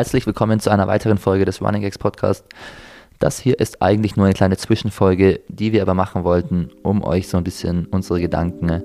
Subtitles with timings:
[0.00, 2.46] Herzlich willkommen zu einer weiteren Folge des Running Gags Podcast.
[3.18, 7.28] Das hier ist eigentlich nur eine kleine Zwischenfolge, die wir aber machen wollten, um euch
[7.28, 8.82] so ein bisschen unsere Gedanken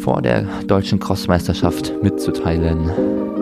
[0.00, 3.35] vor der deutschen Crossmeisterschaft mitzuteilen.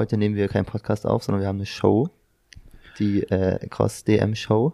[0.00, 2.08] Heute nehmen wir keinen Podcast auf, sondern wir haben eine Show,
[2.98, 4.72] die äh, Cross DM Show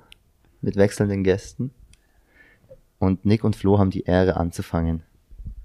[0.61, 1.73] mit wechselnden Gästen.
[3.01, 5.02] Und Nick und Flo haben die Ehre anzufangen.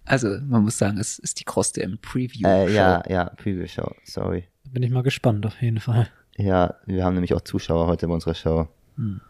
[0.04, 2.48] Also, man muss sagen, es ist die Cross DM Preview.
[2.48, 4.46] Äh, ja, ja, Preview Show, sorry.
[4.64, 6.08] Bin ich mal gespannt, auf jeden Fall.
[6.38, 8.68] Ja, wir haben nämlich auch Zuschauer heute bei unserer Show.
[8.96, 9.22] Hm.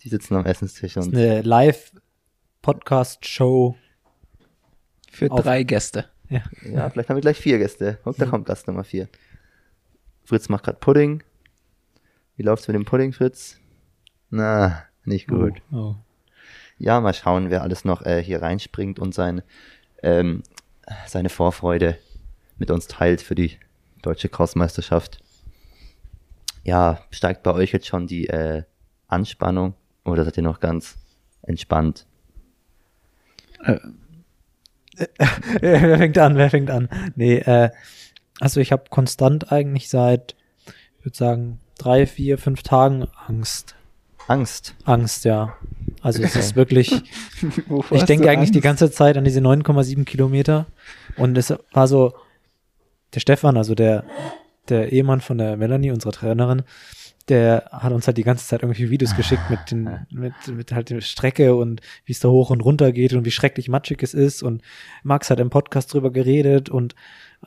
[0.00, 3.76] Die sitzen am Essenstisch Das ist und eine Live-Podcast-Show.
[5.10, 6.06] Für drei Gäste.
[6.30, 6.40] Ja.
[6.64, 7.98] ja, vielleicht haben wir gleich vier Gäste.
[8.04, 9.10] Und da kommt Gast Nummer vier.
[10.24, 11.22] Fritz macht gerade Pudding.
[12.36, 13.58] Wie läuft's mit dem Pudding, Fritz?
[14.30, 15.60] Na, nicht gut.
[15.72, 15.96] Oh.
[16.78, 19.42] Ja, mal schauen, wer alles noch äh, hier reinspringt und sein,
[20.02, 20.42] ähm,
[21.06, 21.98] seine Vorfreude
[22.56, 23.58] mit uns teilt für die
[24.02, 25.18] deutsche Crossmeisterschaft.
[26.64, 28.62] Ja, steigt bei euch jetzt schon die äh,
[29.08, 30.96] Anspannung oder seid ihr noch ganz
[31.42, 32.06] entspannt?
[35.60, 36.36] wer fängt an?
[36.36, 36.88] Wer fängt an?
[37.14, 37.70] Nee, äh,
[38.40, 40.34] also ich habe konstant eigentlich seit,
[40.98, 43.76] ich würde sagen, drei, vier, fünf Tagen Angst.
[44.28, 44.74] Angst.
[44.84, 45.56] Angst, ja.
[46.00, 46.92] Also es ist wirklich,
[47.90, 48.64] ich denke eigentlich die Angst?
[48.64, 50.66] ganze Zeit an diese 9,7 Kilometer.
[51.16, 52.14] Und es war so,
[53.14, 54.04] der Stefan, also der,
[54.68, 56.62] der Ehemann von der Melanie, unserer Trainerin,
[57.28, 60.90] der hat uns halt die ganze Zeit irgendwie Videos geschickt mit den, mit, mit halt
[60.90, 64.14] der Strecke und wie es da hoch und runter geht und wie schrecklich matschig es
[64.14, 64.42] ist.
[64.42, 64.62] Und
[65.02, 66.94] Max hat im Podcast drüber geredet und,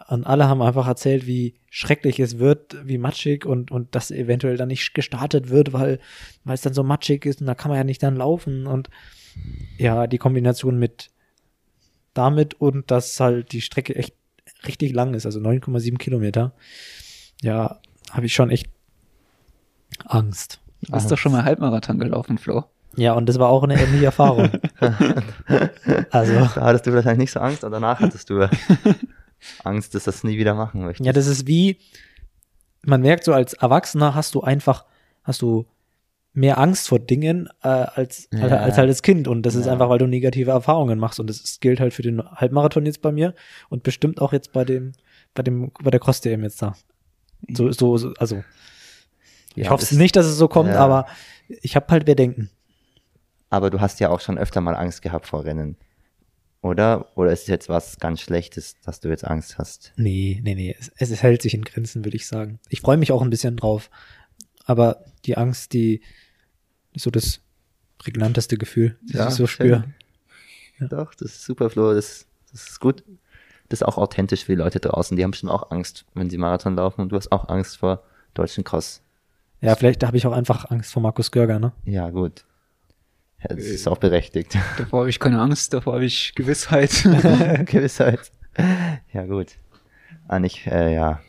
[0.08, 4.56] und alle haben einfach erzählt, wie schrecklich es wird, wie matschig und, und dass eventuell
[4.58, 6.00] dann nicht gestartet wird, weil,
[6.44, 8.89] weil es dann so matschig ist und da kann man ja nicht dann laufen und
[9.77, 11.10] ja, die Kombination mit
[12.14, 14.16] damit und dass halt die Strecke echt
[14.67, 16.54] richtig lang ist, also 9,7 Kilometer,
[17.42, 17.80] ja,
[18.11, 18.70] habe ich schon echt
[20.05, 20.61] Angst.
[20.82, 22.66] Du bist doch schon mal Halbmarathon gelaufen, Flo.
[22.95, 24.52] Ja, und das war auch eine ähnliche Erfahrung.
[26.11, 28.48] also, Da hattest du wahrscheinlich nicht so Angst, und danach hattest du
[29.64, 31.06] Angst, dass das nie wieder machen möchtest.
[31.06, 31.78] ja, das ist wie,
[32.84, 34.86] man merkt so als Erwachsener hast du einfach,
[35.23, 35.66] hast du
[36.34, 38.42] mehr Angst vor Dingen äh, als, Ja.
[38.44, 39.28] als, als halt als Kind.
[39.28, 39.72] Und das ist Ja.
[39.73, 41.20] einfach, weil du negative Erfahrungen machst.
[41.20, 43.34] Und das ist- gilt halt für den Halbmarathon jetzt bei mir
[43.70, 44.92] und bestimmt auch jetzt bei dem,
[45.34, 46.76] bei dem, bei der Cross-DM jetzt da.
[47.50, 48.44] So, so, so also.
[49.56, 51.06] Ich Ja, hoffe das- nicht, dass es so kommt, aber
[51.48, 52.50] ich habe halt Bedenken.
[53.50, 55.78] Aber du hast ja auch schon öfter mal Angst gehabt vor Rennen.
[56.65, 57.15] Oder?
[57.15, 59.93] Oder ist es jetzt was ganz Schlechtes, dass du jetzt Angst hast?
[59.98, 60.76] Nee, nee, nee.
[60.80, 62.59] Es, es hält sich in Grenzen, würde ich sagen.
[62.70, 63.92] Ich freue mich auch ein bisschen drauf.
[64.65, 66.02] Aber die Angst, die
[66.93, 67.42] ist so das
[67.99, 69.93] prägnanteste Gefühl, das Ja, ich so spüre.
[70.80, 71.93] Doch, das ist super, Flo.
[71.93, 73.04] Das, das ist gut.
[73.70, 75.15] Das ist auch authentisch für die Leute draußen.
[75.15, 77.02] Die haben schon auch Angst, wenn sie Marathon laufen.
[77.02, 78.02] Und du hast auch Angst vor
[78.33, 79.04] deutschen Cross.
[79.61, 81.73] Ja, vielleicht habe ich auch einfach Angst vor Markus Görger, ne?
[81.83, 82.43] Ja, gut.
[83.50, 84.58] Ja, das ist auch berechtigt.
[84.78, 86.92] Davor habe ich keine Angst, davor habe ich Gewissheit.
[87.66, 88.32] Gewissheit.
[89.14, 89.54] Ja, gut.
[90.28, 91.22] Ah, nicht, äh, ja.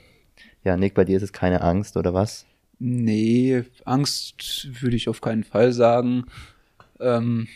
[0.65, 2.47] Ja, Nick, bei dir ist es keine Angst, oder was?
[2.78, 6.26] nee, Angst würde ich auf keinen Fall sagen.
[7.00, 7.49] Ähm,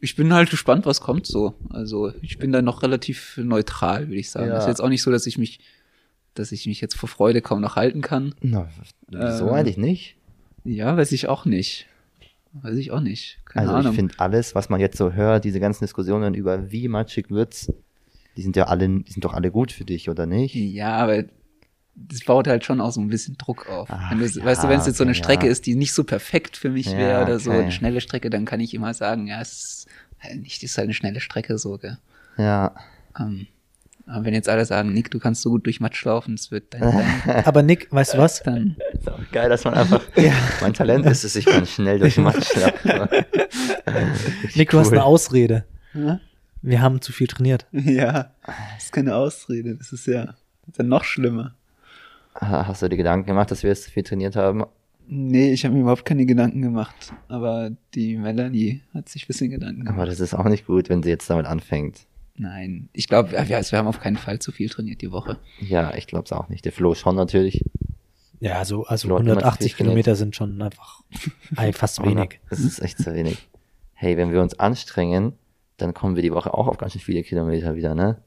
[0.00, 1.54] ich bin halt gespannt, was kommt so.
[1.68, 4.48] Also ich bin da noch relativ neutral, würde ich sagen.
[4.48, 4.58] Ja.
[4.58, 5.60] Ist jetzt auch nicht so, dass ich mich,
[6.34, 8.34] dass ich mich jetzt vor Freude kaum noch halten kann.
[8.40, 8.68] Na,
[9.08, 10.16] wieso Ähm, eigentlich nicht?
[10.64, 11.86] Ja, weiß ich auch nicht.
[12.54, 13.38] Weiß ich auch nicht.
[13.46, 13.92] Keine Also Ahnung.
[13.92, 17.72] ich finde alles, was man jetzt so hört, diese ganzen Diskussionen über wie matschig wird's,
[18.36, 20.54] die sind ja alle, die sind doch alle gut für dich, oder nicht?
[20.54, 21.24] Ja, aber
[21.94, 23.88] das baut halt schon auch so ein bisschen Druck auf.
[23.90, 25.52] Ach, du, ja, weißt du, wenn es jetzt so eine Strecke ja.
[25.52, 27.62] ist, die nicht so perfekt für mich Ja, wäre oder so, okay.
[27.62, 29.86] eine schnelle Strecke, dann kann ich immer sagen, ja, es ist
[30.20, 31.98] halt nicht, ist halt eine schnelle Strecke so, gell.
[32.38, 32.74] Ja.
[33.18, 33.46] Ähm,
[34.06, 36.74] aber wenn jetzt alle sagen, Nick, du kannst so gut durch Matsch laufen, es wird
[36.74, 37.06] dein Talent,
[37.46, 38.42] Aber Nick, weißt du was?
[38.42, 40.02] dann Ist auch geil, dass man einfach,
[40.60, 43.08] mein Talent ist es, ich kann schnell durch Matsch laufen.
[44.54, 45.64] Nick, du hast eine Ausrede.
[45.94, 46.20] Ja?
[46.62, 47.66] Wir haben zu viel trainiert.
[47.72, 50.34] ja, das ist keine Ausrede, das ist ja
[50.76, 51.54] dann noch schlimmer.
[52.34, 54.64] Hast du dir Gedanken gemacht, dass wir jetzt viel trainiert haben?
[55.06, 59.50] Nee, ich habe mir überhaupt keine Gedanken gemacht, aber die Melanie hat sich ein bisschen
[59.50, 59.94] Gedanken gemacht.
[59.94, 62.06] Aber das ist auch nicht gut, wenn sie jetzt damit anfängt.
[62.34, 65.38] Nein, ich glaube, wir wir haben auf keinen Fall zu viel trainiert die Woche.
[65.60, 66.64] Ja, ich glaube es auch nicht.
[66.64, 67.64] Der Flo schon natürlich.
[68.40, 71.02] Ja, also, also Leute, man 180 hat viel Kilometer sind schon einfach
[71.56, 72.40] ein, fast wenig.
[72.50, 73.48] Das ist echt zu wenig.
[73.94, 75.34] Hey, wenn wir uns anstrengen,
[75.76, 78.20] dann kommen wir die Woche auch auf ganz schön viele Kilometer wieder, ne?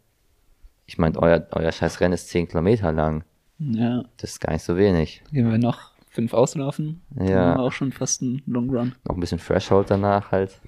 [0.88, 3.24] ich meine, euer, euer scheiß Rennen ist 10 Kilometer lang.
[3.58, 5.24] Ja, Das ist gar nicht so wenig.
[5.32, 7.02] gehen wir noch fünf auslaufen.
[7.10, 7.36] Dann Ja.
[7.40, 8.96] haben wir auch schon fast einen Long Run.
[9.06, 10.60] Noch ein bisschen Threshold danach halt.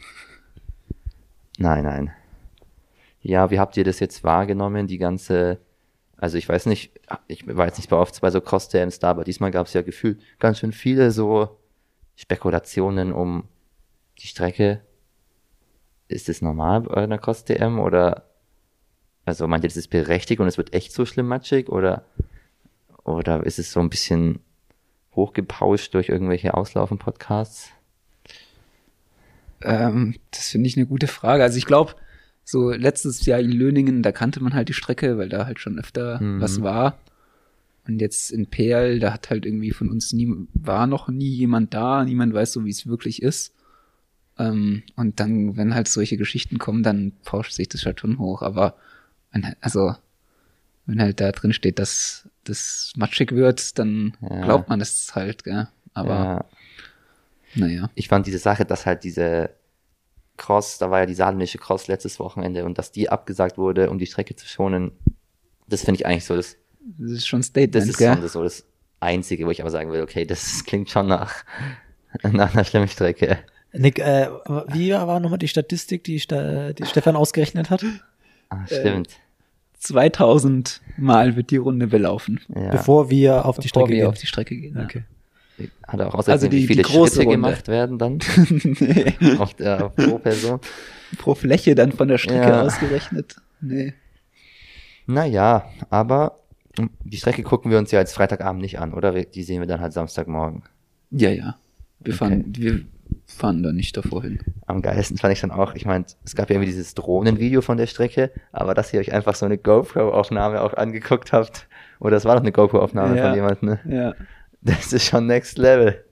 [1.57, 2.11] Nein, nein.
[3.27, 5.59] Ja, wie habt ihr das jetzt wahrgenommen, die ganze,
[6.15, 6.93] also ich weiß nicht,
[7.27, 9.81] ich war jetzt nicht bei oft bei so Cross-DMs da, aber diesmal gab es ja
[9.81, 11.59] gefühlt ganz schön viele so
[12.15, 13.43] Spekulationen um
[14.19, 14.79] die Strecke.
[16.07, 18.23] Ist das normal bei einer Cross-DM oder,
[19.25, 22.05] also meint ihr, das ist berechtigt und es wird echt so schlimm matschig oder,
[23.03, 24.39] oder ist es so ein bisschen
[25.17, 27.71] hochgepauscht durch irgendwelche Auslaufen-Podcasts?
[29.63, 31.43] Ähm, das finde ich eine gute Frage.
[31.43, 31.93] Also ich glaube,
[32.49, 35.77] so letztes Jahr in Löningen, da kannte man halt die Strecke, weil da halt schon
[35.77, 36.39] öfter Mhm.
[36.41, 36.97] was war.
[37.87, 41.73] Und jetzt in Perl, da hat halt irgendwie von uns nie, war noch nie jemand
[41.73, 43.53] da, niemand weiß so, wie es wirklich ist.
[44.39, 48.41] Ähm, und dann, wenn halt solche Geschichten kommen, dann pauscht sich das halt schon hoch.
[48.43, 48.75] Aber
[49.33, 49.95] wenn, halt- also,
[50.85, 54.41] wenn halt da drin steht, dass das matschig wird, dann Ja.
[54.41, 55.67] glaubt man das halt, gell?
[55.93, 56.45] Aber ja.
[57.55, 57.89] naja.
[57.95, 59.49] ich fand diese Sache, dass halt diese
[60.37, 63.97] Cross, da war ja die saarländische Cross letztes Wochenende und dass die abgesagt wurde, um
[63.99, 64.91] die Strecke zu schonen,
[65.67, 66.55] das finde ich eigentlich so das,
[66.97, 68.13] Das ist schon Statement, das ist gell?
[68.13, 68.65] schon das, so das
[68.99, 71.43] Einzige, wo ich aber sagen will, okay, das klingt schon nach,
[72.23, 73.39] nach einer schlimmen Strecke.
[73.73, 74.29] Nick, äh,
[74.73, 77.83] wie war nochmal die Statistik, die, Sta die Stefan ausgerechnet hat?
[78.49, 79.09] Ah, stimmt.
[79.79, 82.69] 2000 Mal wird die Runde belaufen, ja.
[82.71, 84.07] Bevor wir auf die bevor Strecke wir gehen.
[84.07, 84.75] auf die Strecke gehen.
[84.77, 84.83] ja.
[84.83, 85.03] Okay.
[85.87, 87.47] Hat er auch ausgerechnet, Also die- wie viele die große Schritte Runde.
[87.47, 88.19] gemacht werden dann
[88.79, 89.13] nee.
[89.39, 90.59] auf der pro Person.
[91.17, 92.61] Pro Fläche dann von der Strecke Ja.
[92.63, 93.35] ausgerechnet.
[93.61, 93.93] Nee.
[95.05, 96.39] Naja, aber
[97.03, 99.13] die Strecke gucken wir uns ja jetzt Freitagabend nicht an, oder?
[99.13, 100.63] Die sehen wir dann halt Samstagmorgen.
[101.11, 101.55] Ja, ja.
[101.99, 102.17] Wir Okay.
[102.17, 102.81] fahren, wir
[103.25, 104.39] fahren da nicht davor hin.
[104.67, 107.77] Am geilsten fand ich dann auch, ich meine, es gab ja irgendwie dieses Drohnenvideo von
[107.77, 111.67] der Strecke, aber dass ihr euch einfach so eine GoPro-Aufnahme auch angeguckt habt,
[111.99, 113.27] oder es war doch eine GoPro-Aufnahme Ja.
[113.27, 113.79] von jemandem, ne?
[113.87, 114.13] Ja.
[114.67, 116.03] Das ist schon next level.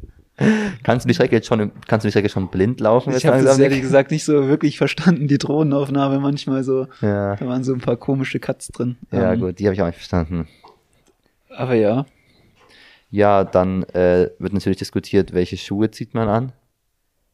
[0.84, 3.14] Kannst du die Strecke jetzt schon, kannst du die Strecke schon blind laufen?
[3.16, 6.88] Ich habe das ehrlich gesagt nicht so wirklich verstanden, die Drohnenaufnahme manchmal so.
[7.02, 8.98] Ja, Da waren so ein paar komische Cuts drin.
[9.12, 10.48] ja Ähm, gut, die habe ich auch nicht verstanden.
[11.50, 12.06] Aber ja.
[13.12, 16.52] Ja, dann äh, wird natürlich diskutiert, welche Schuhe zieht man an.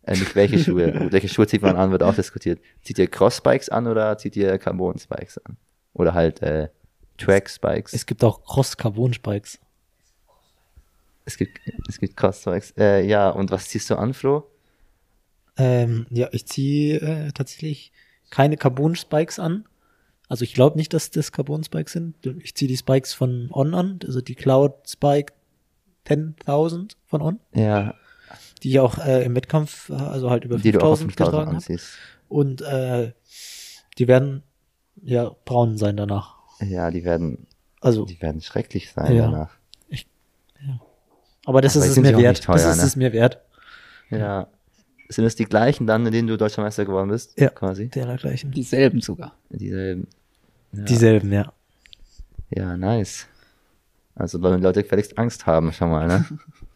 [0.04, 2.60] Äh, nicht welche Schuhe, gut, welche Schuhe zieht man an, wird auch diskutiert.
[2.84, 5.58] Zieht ihr Cross-Spikes an oder zieht ihr Carbon-Spikes an?
[5.94, 6.70] Oder halt äh,
[7.18, 7.94] Track-Spikes?
[7.94, 9.60] Es gibt auch Cross-Carbon-Spikes.
[11.26, 12.74] Es gibt, es gibt Cross-Spikes.
[12.78, 14.50] Äh, ja, und was ziehst du an, Flo?
[15.58, 17.92] Ähm, ja, ich ziehe äh, tatsächlich
[18.30, 19.66] keine Carbon-Spikes an.
[20.28, 22.26] Also ich glaube nicht, dass das Carbon-Spikes sind.
[22.42, 25.34] Ich ziehe die Spikes von On an, also die Cloud Spike
[26.08, 27.96] 10.000 von On, Ja,
[28.64, 31.58] die ich auch äh, im Wettkampf, äh, also halt über die du auch auf 5000
[31.58, 31.82] 5000 getragen habe.
[32.30, 33.14] Und äh,
[33.98, 34.44] die werden
[35.04, 36.38] ja braun sein danach.
[36.62, 37.48] Ja, die werden,
[37.82, 39.24] Also, die werden schrecklich sein Ja.
[39.26, 39.58] danach.
[41.46, 42.44] Aber das Aber ist es mir wert.
[42.44, 42.84] teuer, das ist ne?
[42.88, 43.40] es mir wert.
[44.10, 44.48] Ja.
[45.10, 47.38] Sind es die gleichen dann, in denen du Deutscher Meister geworden bist?
[47.40, 47.50] Ja.
[47.50, 47.90] Quasi.
[47.90, 48.52] Dergleichen.
[48.52, 49.36] Dieselben sogar.
[49.50, 50.08] Dieselben.
[50.72, 50.84] Ja.
[50.84, 51.52] Dieselben, ja.
[52.50, 53.28] Ja, nice.
[54.16, 56.26] Also die Leute gefälligst Angst haben, schon mal, ne?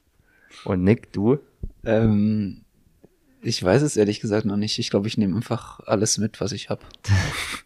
[0.66, 1.38] Und Nick, du?
[1.86, 2.65] Ähm,
[3.46, 4.80] ich weiß es ehrlich gesagt noch nicht.
[4.80, 6.82] Ich glaube, ich nehme einfach alles mit, was ich habe.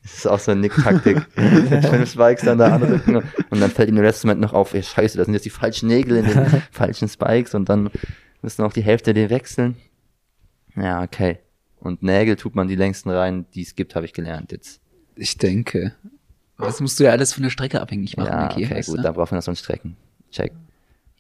[0.02, 1.22] Das ist auch so eine Nick-Taktik.
[1.36, 3.18] Fünf Spikes dann da anrücken
[3.50, 5.50] und dann fällt ihm im letzten Moment noch auf, ey, scheiße, das sind jetzt die
[5.50, 7.90] falschen Nägel in den falschen Spikes und dann
[8.42, 9.78] müssen auch die Hälfte den wechseln.
[10.76, 11.40] Ja, okay.
[11.80, 14.82] Und Nägel tut man die längsten rein, die es gibt, habe ich gelernt jetzt.
[15.16, 15.94] Ich denke.
[16.58, 19.04] Das musst du ja alles von der Strecke abhängig machen, ja, okay, weißt gut, du?
[19.04, 20.52] dann brauchen wir noch so einen Streckencheck.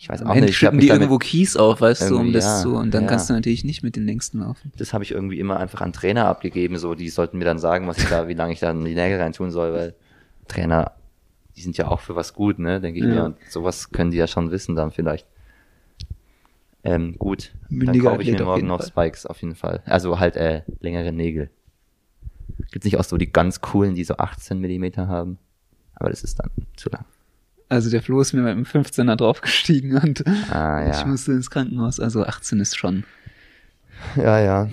[0.02, 2.46] Ich weiß Am auch Ende nicht, schütten die irgendwo Kies auf, weißt du, um das
[2.46, 3.10] ja, zu, und dann ja.
[3.10, 4.72] kannst du natürlich nicht mit den längsten laufen.
[4.78, 7.86] das habe ich irgendwie immer einfach an Trainer abgegeben, so, die sollten mir dann sagen,
[7.86, 9.96] was ich da, wie lange ich da die Nägel rein tun soll, weil
[10.48, 10.94] Trainer,
[11.58, 13.14] die sind ja auch für was gut, ne, denke ich Ja.
[13.14, 15.28] mir, und sowas können die ja schon wissen dann vielleicht.
[16.86, 18.88] Ähm, gut, dann Mündiger kaufe ich mir morgen noch Fall.
[18.88, 19.84] Spikes auf jeden Fall.
[19.86, 21.50] Also halt äh, längere Nägel.
[22.72, 25.40] Gibt's nicht auch so die ganz coolen, die so 18 Millimeter haben?
[25.94, 27.04] Aber das ist dann zu lang.
[27.70, 30.92] Also der Flo ist mir mit dem 15er draufgestiegen und Ah ja.
[31.00, 32.00] ich musste ins Krankenhaus.
[32.00, 33.04] Also 18 ist schon.
[34.16, 34.70] Ja, ja.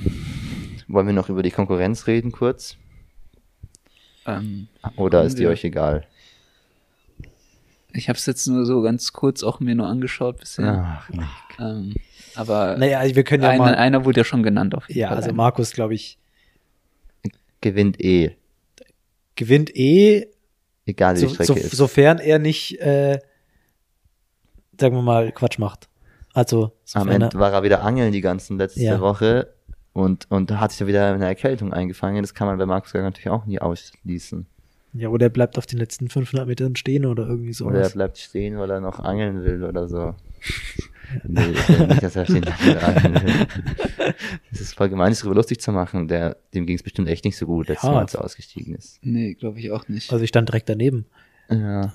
[0.89, 2.77] Wollen wir noch über die Konkurrenz reden kurz?
[4.25, 5.51] Ähm, Oder ist die Ja.
[5.51, 6.07] euch egal?
[7.93, 10.99] ich habe es jetzt nur so ganz kurz auch mir nur angeschaut bisher.
[11.01, 11.25] Ach, Nick.
[11.59, 11.95] Ähm,
[12.35, 13.75] aber Naja, also wir können ja einer, mal.
[13.75, 15.17] einer wurde ja schon genannt auf jeden ja, Fall.
[15.17, 15.37] also Einer.
[15.37, 16.19] Markus, glaube ich,
[17.63, 18.37] Gewinnt eh.
[19.35, 20.27] gewinnt eh,
[20.87, 21.73] Egal wie so, die Strecke so, ist.
[21.73, 23.19] sofern er nicht, äh,
[24.81, 25.89] sagen wir mal, Quatsch macht.
[26.33, 29.01] Also, Am Ende war er wieder angeln die ganzen letzte Ja.
[29.01, 29.55] Woche
[29.93, 32.23] und, und hat sich ja wieder eine Erkältung eingefangen.
[32.23, 34.47] Das kann man bei Markus Gaga natürlich auch nie ausschließen.
[34.93, 37.67] Ja, oder er bleibt auf den letzten 500 Metern stehen oder irgendwie so.
[37.67, 40.15] Oder er bleibt stehen, weil er noch angeln will oder so.
[41.25, 42.43] Nee, ich nicht, dass er will.
[44.51, 46.09] Das ist voll gemein, sich darüber lustig zu machen.
[46.09, 47.95] Der, dem ging es bestimmt echt nicht so gut, letztes Ja.
[47.95, 48.99] Mal, als er ausgestiegen ist.
[49.03, 50.13] Nee, glaube ich auch nicht.
[50.13, 51.07] Also ich stand direkt daneben.
[51.51, 51.93] Ja.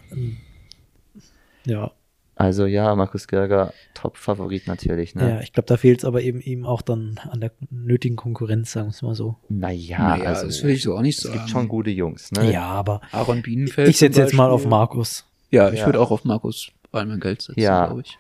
[1.65, 1.91] Ja,
[2.35, 5.29] Also ja, Markus Gerger, Top-Favorit natürlich, ne?
[5.29, 8.71] ja ich glaube, da fehlt es aber eben ihm auch dann an der nötigen Konkurrenz,
[8.71, 9.35] sagen wir es mal so.
[9.49, 11.37] Naja, naja, also das will ich so auch nicht es sagen.
[11.37, 12.51] gibt schon gute Jungs, ne?
[12.51, 13.89] Ja, aber Aaron Bienenfeld.
[13.89, 14.65] ich setze jetzt mal auf.
[14.65, 15.25] Markus.
[15.51, 15.85] Ja, ich Ja.
[15.85, 17.85] würde auch auf Markus Ballmann Geld setzen, Ja.
[17.87, 18.17] glaube ich.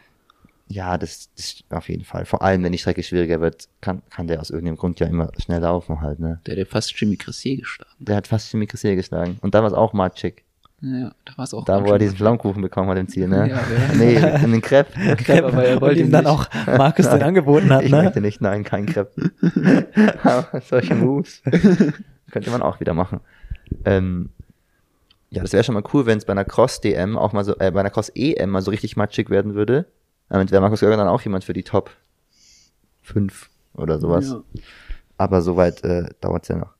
[0.71, 2.25] Ja, das, das auf jeden Fall.
[2.25, 5.29] Vor allem, wenn die Strecke schwieriger wird, kann, kann der aus irgendeinem Grund ja immer
[5.37, 6.39] schnell laufen halt, ne?
[6.45, 7.91] Der hat ja fast Jimmy Cressier geschlagen.
[7.99, 9.37] Der hat fast Jimmy Crissier geschlagen.
[9.41, 10.43] Und da war es auch matschig.
[10.83, 13.47] Ja, da war es auch Da, wo er diesen Flammkuchen bekommen hat im Ziel, ne?
[13.49, 13.95] Ja, der-
[14.37, 14.91] nee, in den Crepe.
[15.17, 18.03] Crepe, aber er wollte ihm dann auch Markus den angeboten hat, Ich ne?
[18.03, 19.31] möchte nicht, nein, kein Crepe.
[20.67, 21.41] Solche Moves.
[22.31, 23.19] Könnte man auch wieder machen.
[23.85, 24.29] Ähm,
[25.29, 27.71] ja, das wäre schon mal cool, wenn es bei einer Cross-DM auch mal so, äh,
[27.71, 29.85] bei einer Cross-EM mal so richtig matschig werden würde.
[30.31, 31.91] Damit wäre Markus Görger dann auch jemand für die Top
[33.01, 34.29] 5 oder sowas.
[34.29, 34.43] Ja.
[35.17, 36.73] Aber soweit äh, dauert es ja noch.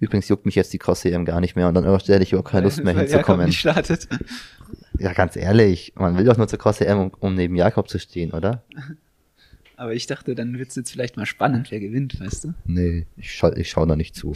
[0.00, 2.64] Übrigens juckt mich jetzt die Cross-EM gar nicht mehr und dann stelle ich überhaupt keine
[2.64, 3.46] Lust mehr Weil Jakob hinzukommen.
[3.46, 4.08] nicht startet.
[4.98, 8.32] Ja, ganz ehrlich, man will doch nur zur Cross-EM, um, um neben Jakob zu stehen,
[8.32, 8.64] oder?
[9.76, 12.54] Aber ich dachte, dann wird es jetzt vielleicht mal spannend, wer gewinnt, weißt du?
[12.64, 14.34] Nee, ich schau, ich schau da nicht zu.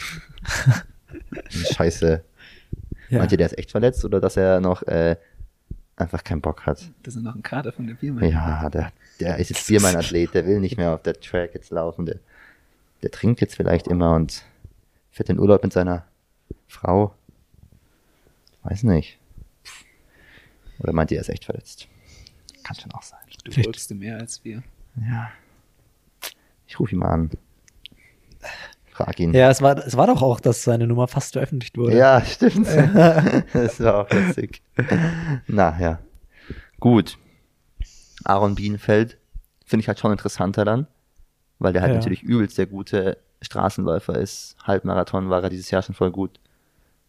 [1.48, 2.22] Scheiße.
[3.08, 3.18] Ja.
[3.18, 5.16] Meint ihr, der ist echt verletzt oder dass er noch äh,
[6.00, 6.90] einfach keinen Bock hat?
[7.02, 8.24] Das ist noch ein Kader von der Biermann.
[8.30, 11.54] Ja, der, der ist jetzt hier mein Athlet, der will nicht mehr auf der Track
[11.54, 12.06] jetzt laufen.
[12.06, 12.16] Der,
[13.02, 14.44] der trinkt jetzt vielleicht immer und
[15.10, 16.04] fährt in Urlaub mit seiner
[16.68, 17.14] Frau.
[18.62, 19.18] Weiß nicht.
[20.80, 21.88] Oder meint ihr, er ist echt verletzt?
[22.62, 23.18] Kann schon auch sein.
[23.44, 24.62] Du Vielleicht- folgst du mehr als wir.
[25.00, 25.30] Ja.
[26.66, 27.30] Ich rufe ihn mal an.
[28.98, 29.32] Frag ihn.
[29.32, 31.96] Ja, es war, es war doch auch, dass seine Nummer fast veröffentlicht wurde.
[31.96, 32.66] Ja, stimmt.
[33.52, 34.60] das war auch lustig.
[35.46, 36.00] Na ja.
[36.80, 37.16] Gut.
[38.24, 39.16] Aaron Bienenfeld
[39.64, 40.88] finde ich halt schon interessanter dann,
[41.60, 41.98] weil der halt Ja.
[41.98, 44.56] natürlich übelst der gute Straßenläufer ist.
[44.64, 46.40] Halbmarathon war er dieses Jahr schon voll gut.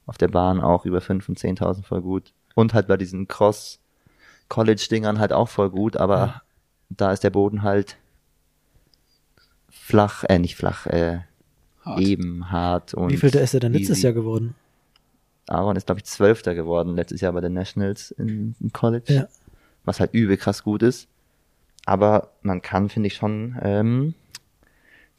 [0.05, 2.33] Auf der Bahn auch über 5 und 10.000 voll gut.
[2.53, 6.41] Und halt bei diesen Cross-College-Dingern halt auch voll gut, aber Ja.
[6.89, 7.97] da ist der Boden halt
[9.69, 11.21] flach, äh, nicht flach, äh,
[11.89, 12.01] Hart.
[12.01, 14.07] eben, hart und Wie viel ist er denn letztes easy.
[14.07, 14.55] Jahr geworden?
[15.47, 19.11] Aaron ist, glaube ich, Zwölfter geworden letztes Jahr bei den Nationals in, im College.
[19.13, 19.27] Ja.
[19.83, 21.07] Was halt übel krass gut ist.
[21.85, 24.13] Aber man kann, finde ich, schon ähm,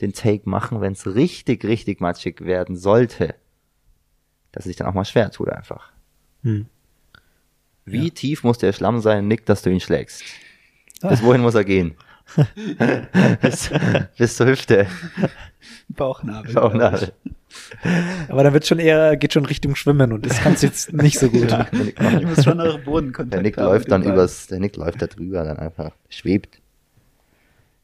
[0.00, 3.34] den Take machen, wenn es richtig, richtig matschig werden sollte.
[4.52, 5.90] Dass es sich dann auch mal schwer tut einfach.
[6.42, 6.66] Hm.
[7.84, 8.10] Wie Ja.
[8.14, 10.22] tief muss der Schlamm sein, Nick, dass du ihn schlägst?
[11.02, 11.08] Ah.
[11.08, 11.96] Bis wohin muss er gehen?
[13.42, 13.70] bis,
[14.18, 14.86] bis zur Hüfte.
[15.88, 16.52] Bauchnabel.
[16.54, 17.12] Bauchnabel.
[18.28, 21.18] Aber dann wird schon eher, geht schon Richtung Schwimmen und das kannst du jetzt nicht
[21.18, 21.50] so gut.
[21.50, 24.60] Ja, der Nick, Ich muss schon noch Bodenkontakt der Nick haben läuft dann übers, der
[24.60, 25.90] Nick läuft da drüber dann einfach.
[26.08, 26.60] Schwebt.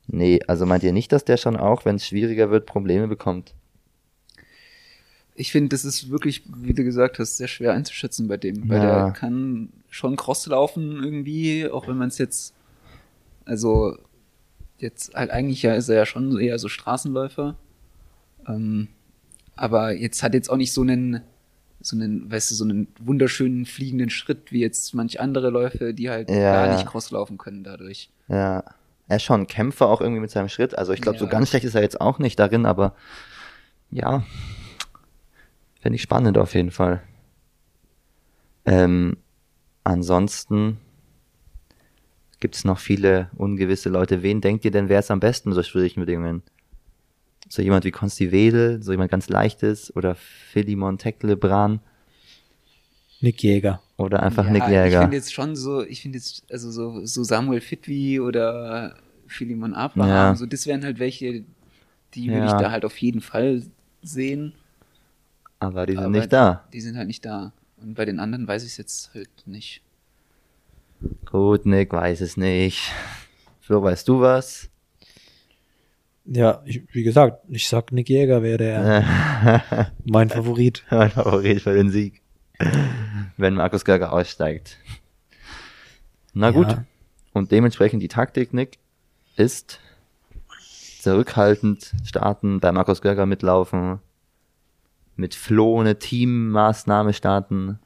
[0.06, 3.54] Nee, also meint ihr nicht, dass der schon auch, wenn es schwieriger wird, Probleme bekommt?
[5.34, 8.78] Ich finde, das ist wirklich, wie du gesagt hast, sehr schwer einzuschätzen bei dem, weil
[8.82, 9.04] Ja.
[9.06, 12.54] der kann schon Cross laufen irgendwie, auch wenn man es jetzt,
[13.44, 13.98] also
[14.78, 17.56] jetzt halt eigentlich ja ist er ja schon eher so Straßenläufer,
[18.48, 18.88] ähm,
[19.54, 21.22] aber jetzt hat jetzt auch nicht so einen,
[21.80, 26.10] so einen, weißt du, so einen wunderschönen fliegenden Schritt wie jetzt manch andere Läufe, die
[26.10, 26.72] halt Ja, gar ja.
[26.74, 28.10] nicht Cross laufen können dadurch.
[28.28, 28.64] Ja.
[29.08, 30.76] Er ist schon ein Kämpfer auch irgendwie mit seinem Schritt.
[30.76, 31.30] Also ich glaube, so Ja.
[31.30, 32.94] ganz schlecht ist er jetzt auch nicht darin, aber
[33.90, 34.24] ja.
[35.80, 37.02] Finde ich spannend auf jeden Fall.
[38.64, 39.16] Ähm,
[39.84, 40.78] ansonsten
[42.40, 44.22] gibt es noch viele ungewisse Leute.
[44.22, 46.42] Wen denkt ihr denn, wer ist am besten in so schwierigen Bedingungen?
[47.48, 51.80] So jemand wie Konsti Wedel, so jemand ganz leichtes oder Philemon Teklebran
[53.20, 53.80] Nick Jäger.
[53.96, 55.00] oder einfach ja, Nick Ich Jäger.
[55.02, 60.08] finde jetzt schon so, ich finde jetzt, also so, so Samuel Fitwi oder Philemon Abraham,
[60.08, 60.34] Ja.
[60.34, 61.44] so das wären halt welche,
[62.14, 62.46] die würde Ja.
[62.46, 63.62] ich da halt auf jeden Fall
[64.02, 64.52] sehen.
[65.60, 66.64] Aber die sind Aber nicht da.
[66.72, 67.52] Die sind halt nicht da.
[67.78, 69.80] Und bei den anderen weiß ich es jetzt halt nicht.
[71.24, 72.92] Gut, Nick weiß es nicht.
[73.60, 74.70] Flo, weißt du was?
[76.24, 80.84] Ja, ich, wie gesagt, ich sag Nick Jäger wäre der mein Favorit.
[80.90, 82.22] mein Favorit für den Sieg.
[83.36, 84.78] Wenn Markus Görger aussteigt.
[86.32, 86.72] Na gut.
[86.72, 86.84] Ja.
[87.32, 88.78] Und dementsprechend die Taktik, Nick,
[89.36, 89.78] ist
[91.00, 94.00] zurückhaltend starten, bei Markus Görger mitlaufen,
[95.16, 97.78] mit Flo eine Teammaßnahme starten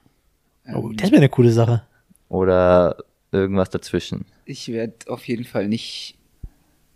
[0.75, 1.83] Oh, das wäre eine coole Sache.
[2.31, 2.97] Oder
[3.31, 4.25] irgendwas dazwischen.
[4.47, 6.17] ich werde auf jeden Fall nicht,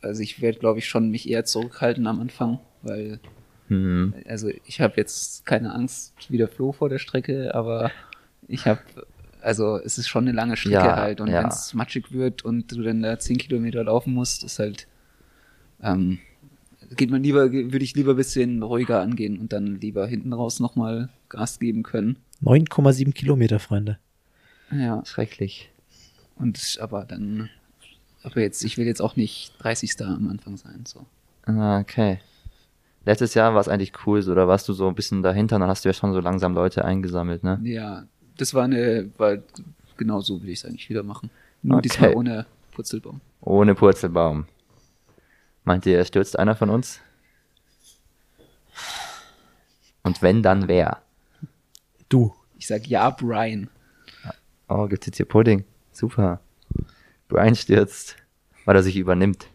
[0.01, 3.21] also ich werde glaube ich schon mich eher zurückhalten am Anfang, weil
[3.69, 4.13] Hm.
[4.27, 7.91] Also ich habe jetzt keine Angst wie der Flo vor der Strecke, aber
[8.49, 8.81] Ich habe,
[9.41, 11.43] also es ist schon eine lange Strecke Ja, halt und ja.
[11.43, 14.87] wenn es matschig wird und du dann da 10 Kilometer laufen musst, ist halt,
[15.83, 16.19] ähm,
[16.97, 20.61] geht man lieber, würde ich lieber ein bisschen ruhiger angehen und dann lieber hinten raus
[20.61, 22.19] nochmal Gas geben können.
[22.43, 23.99] 9,7 Kilometer, Freunde.
[24.71, 25.71] Ja, Schrecklich.
[26.37, 27.51] und aber dann,
[28.23, 30.01] aber jetzt, ich will jetzt auch nicht 30.
[30.03, 31.07] am Anfang sein, so.
[31.47, 32.21] Ah, okay.
[33.05, 35.69] Letztes Jahr war es eigentlich cool, so, da warst du so ein bisschen dahinter, dann
[35.69, 37.61] hast du ja schon so langsam Leute eingesammelt, ne?
[37.63, 38.05] Ja,
[38.39, 39.39] das war eine, war,
[39.99, 41.31] genau so will ich es eigentlich wieder machen.
[41.63, 41.83] Nur Okay.
[41.89, 43.21] diesmal ohne Purzelbaum.
[43.43, 44.47] Ohne Purzelbaum.
[45.65, 47.01] Meint ihr, stürzt einer von uns?
[50.03, 51.03] Und wenn, dann wer?
[52.09, 52.35] Du.
[52.59, 53.69] Ich sag ja, Brian.
[54.69, 55.65] Oh, gibt's jetzt hier Pudding?
[55.93, 56.41] Super.
[57.29, 58.17] Brian stürzt,
[58.65, 59.47] weil er sich übernimmt.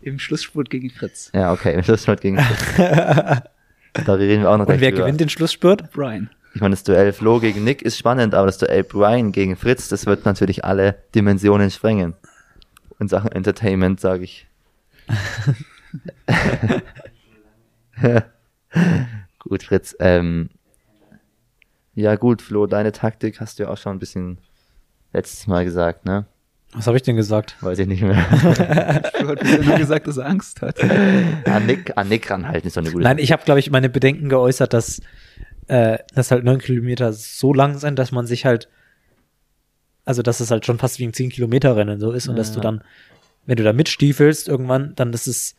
[0.00, 1.30] Im Schlussspurt gegen Fritz.
[1.34, 2.36] Ja, okay, das ist gegen
[2.76, 3.44] Da
[4.14, 5.04] reden wir auch noch Und wer drüber.
[5.04, 5.90] gewinnt den Schlussspurt?
[5.92, 6.30] Brian.
[6.54, 9.88] Ich meine, das Duell Flo gegen Nick ist spannend, aber das Duell Brian gegen Fritz,
[9.88, 12.14] das wird natürlich alle Dimensionen sprengen.
[13.00, 14.46] In Sachen Entertainment, sage ich.
[19.38, 19.96] gut, Fritz.
[19.98, 20.50] Ähm,
[21.94, 24.38] ja gut, Flo, deine Taktik hast du ja auch schon ein bisschen
[25.12, 26.26] letztes Mal gesagt, ne?
[26.76, 27.56] Was habe ich denn gesagt?
[27.60, 28.16] Weiß ich nicht mehr.
[28.32, 30.76] Du hast ja nur gesagt, dass er Angst hat.
[31.46, 33.88] an, Nick, an Nick ranhalten ist doch eine gute Nein, ich habe, glaube ich, meine
[33.88, 35.00] Bedenken geäußert, dass,
[35.68, 38.68] äh, dass halt neun Kilometer so lang sind, dass man sich halt,
[40.04, 42.50] also dass es halt schon fast wie ein 10 Kilometer Rennen so ist und dass
[42.50, 42.62] du Ja.
[42.64, 42.82] dann,
[43.46, 45.54] wenn du da mitstiefelst irgendwann, dann ist es,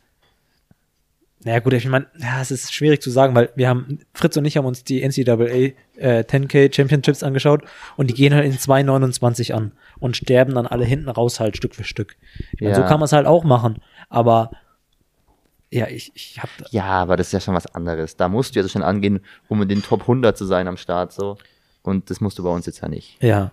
[1.44, 4.44] naja gut, ich meine, ja, es ist schwierig zu sagen, weil wir haben, Fritz und
[4.46, 7.62] ich haben uns die NCAA äh, 10K Championships angeschaut
[7.96, 11.74] und die gehen halt in 2,29 an und sterben dann alle hinten raus halt Stück
[11.74, 12.16] für Stück.
[12.52, 12.76] Ich mein, Ja.
[12.76, 14.50] So kann man es halt auch machen, aber
[15.70, 18.16] ja, ich, ich habe Ja, aber das ist ja schon was anderes.
[18.16, 20.76] Da musst du ja so schon angehen, um in den Top 100 zu sein am
[20.76, 21.36] Start, so.
[21.82, 23.22] Und das musst du bei uns jetzt ja nicht.
[23.22, 23.52] ja,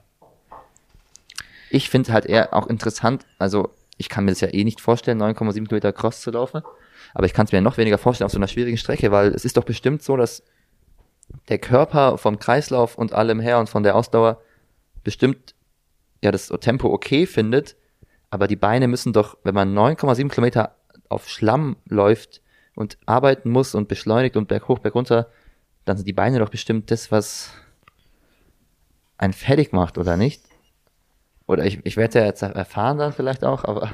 [1.69, 5.21] Ich finde halt eher auch interessant, also ich kann mir das ja eh nicht vorstellen,
[5.21, 6.61] 9,7 Kilometer Cross zu laufen,
[7.13, 9.45] aber ich kann es mir noch weniger vorstellen auf so einer schwierigen Strecke, weil es
[9.45, 10.43] ist doch bestimmt so, dass
[11.49, 14.41] der Körper vom Kreislauf und allem her und von der Ausdauer
[15.03, 15.55] bestimmt
[16.21, 17.75] ja das Tempo okay findet,
[18.29, 20.75] aber die Beine müssen doch, wenn man 9,7 Kilometer
[21.09, 22.41] auf Schlamm läuft
[22.75, 25.29] und arbeiten muss und beschleunigt und berghoch, bergunter,
[25.85, 27.51] dann sind die Beine doch bestimmt das, was
[29.17, 30.43] einen fertig macht, oder nicht?
[31.45, 33.93] Oder ich, ich werde ja jetzt erfahren dann vielleicht auch, aber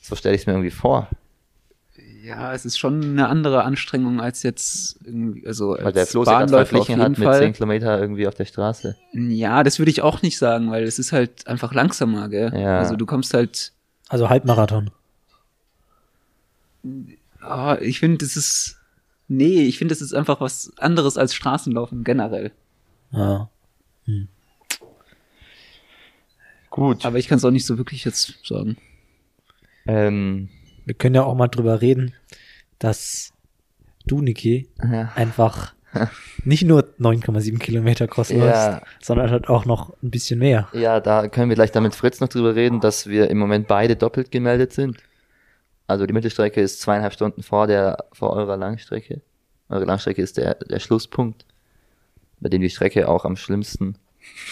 [0.00, 1.08] so stelle ich es mir irgendwie vor.
[2.30, 6.22] Ja, es ist schon eine andere Anstrengung als jetzt irgendwie, also Weil der als Flo
[6.22, 7.40] Bahnläufer auf jeden hat mit Fall.
[7.40, 8.96] 10 Kilometer irgendwie auf der Straße.
[9.12, 12.52] Ja, das würde ich auch nicht sagen, weil es ist halt einfach langsamer, gell?
[12.54, 12.78] Ja.
[12.78, 13.72] Also du kommst halt,
[14.08, 14.92] also Halbmarathon.
[17.40, 18.78] ah, ich finde, das ist,
[19.26, 22.52] nee, ich finde, das ist einfach was anderes als Straßenlaufen generell.
[23.10, 23.50] Ja.
[26.70, 27.04] Gut.
[27.04, 28.76] Aber ich kann es auch nicht so wirklich jetzt sagen.
[29.86, 30.48] ähm,
[30.90, 32.14] Wir können ja auch mal drüber reden,
[32.80, 33.32] dass
[34.06, 35.12] du, Niki, ja.
[35.14, 35.72] einfach
[36.44, 38.82] nicht nur 9,7 Kilometer Cross läufst, Ja.
[39.00, 40.66] sondern halt auch noch ein bisschen mehr.
[40.72, 43.94] ja, da können wir gleich damit Fritz noch drüber reden, dass wir im Moment beide
[43.94, 44.96] doppelt gemeldet sind.
[45.86, 49.20] Also die Mittelstrecke ist zweieinhalb Stunden vor der, vor eurer Langstrecke.
[49.68, 51.44] Eure Langstrecke ist der, der Schlusspunkt,
[52.40, 53.94] bei dem die Strecke auch am schlimmsten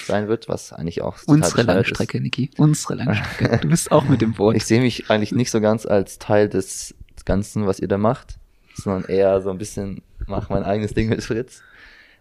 [0.07, 2.51] sein wird, was eigentlich auch total Unsere Langstrecke, Niki.
[2.57, 3.59] Unsere Langstrecke.
[3.59, 4.57] Du bist auch mit dem Boot.
[4.57, 8.38] Ich sehe mich eigentlich nicht so ganz als Teil des Ganzen, was ihr da macht,
[8.75, 11.62] sondern eher so ein bisschen mach mein eigenes Ding mit Fritz.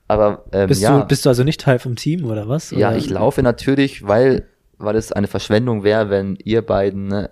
[0.08, 2.72] Aber ähm, Bist, ja, du, bist du also nicht Teil vom Team oder was?
[2.72, 2.98] ja, oder?
[2.98, 7.30] ich laufe natürlich, weil weil es eine Verschwendung wäre, wenn ihr beiden ne,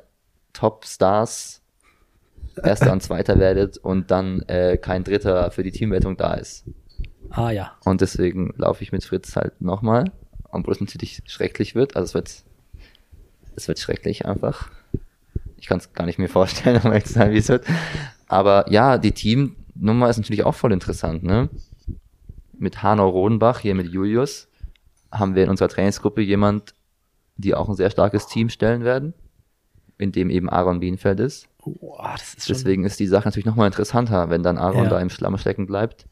[0.53, 1.61] Top-Stars
[2.63, 6.63] Erster und Zweiter werdet und dann äh, kein Dritter für die Teamwertung da ist.
[7.35, 7.73] Ah ja.
[7.83, 10.11] Und deswegen laufe ich mit Fritz halt nochmal,
[10.51, 11.95] obwohl es natürlich schrecklich wird.
[11.95, 12.43] Also es wird,
[13.55, 14.69] es wird schrecklich einfach.
[15.57, 17.65] Ich kann es gar nicht mir vorstellen, um ehrlich zu sein, wie es wird.
[18.27, 21.49] Aber ja, die Teamnummer ist natürlich auch voll interessant, ne?
[22.57, 24.47] Mit Hanau Rodenbach, hier mit Julius,
[25.11, 26.73] haben wir in unserer Trainingsgruppe jemand,
[27.37, 29.13] die auch ein sehr starkes Team stellen werden,
[29.97, 31.49] in dem eben Aaron Bienfeld ist.
[31.59, 34.89] Boah, das ist Deswegen ist die Sache natürlich nochmal interessanter, wenn dann Aaron Ja.
[34.91, 36.05] da im Schlamm stecken bleibt.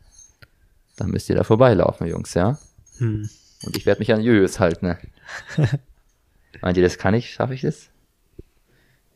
[0.98, 2.58] Dann müsst ihr da vorbeilaufen, Jungs, ja?
[2.98, 3.30] hm.
[3.66, 4.88] Und ich werde mich an Julius halten.
[4.88, 4.98] Ne?
[6.62, 7.32] Meint ihr, das kann ich?
[7.32, 7.90] Schaffe ich das?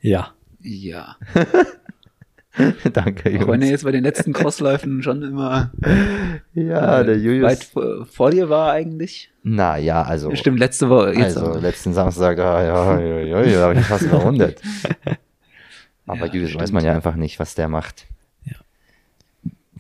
[0.02, 0.32] Ja.
[0.62, 1.18] Ja.
[2.94, 3.70] Danke, Auch wenn er Jungs.
[3.70, 5.72] jetzt bei den letzten Crossläufen schon immer
[6.56, 7.44] Ja, äh, der Julius.
[7.52, 9.32] weit vor, vor dir war eigentlich.
[9.44, 10.34] Na ja, also.
[10.36, 11.10] Stimmt, letzte Woche.
[11.14, 11.60] Jetzt also aber.
[11.62, 14.60] letzten Samstag, ah, ja, ja, ja, ja, da habe ich fast verwundert.
[16.08, 16.74] Aber Ja, Julius weiß stimmt.
[16.74, 18.08] man ja einfach nicht, was der macht.
[18.46, 18.56] Ja.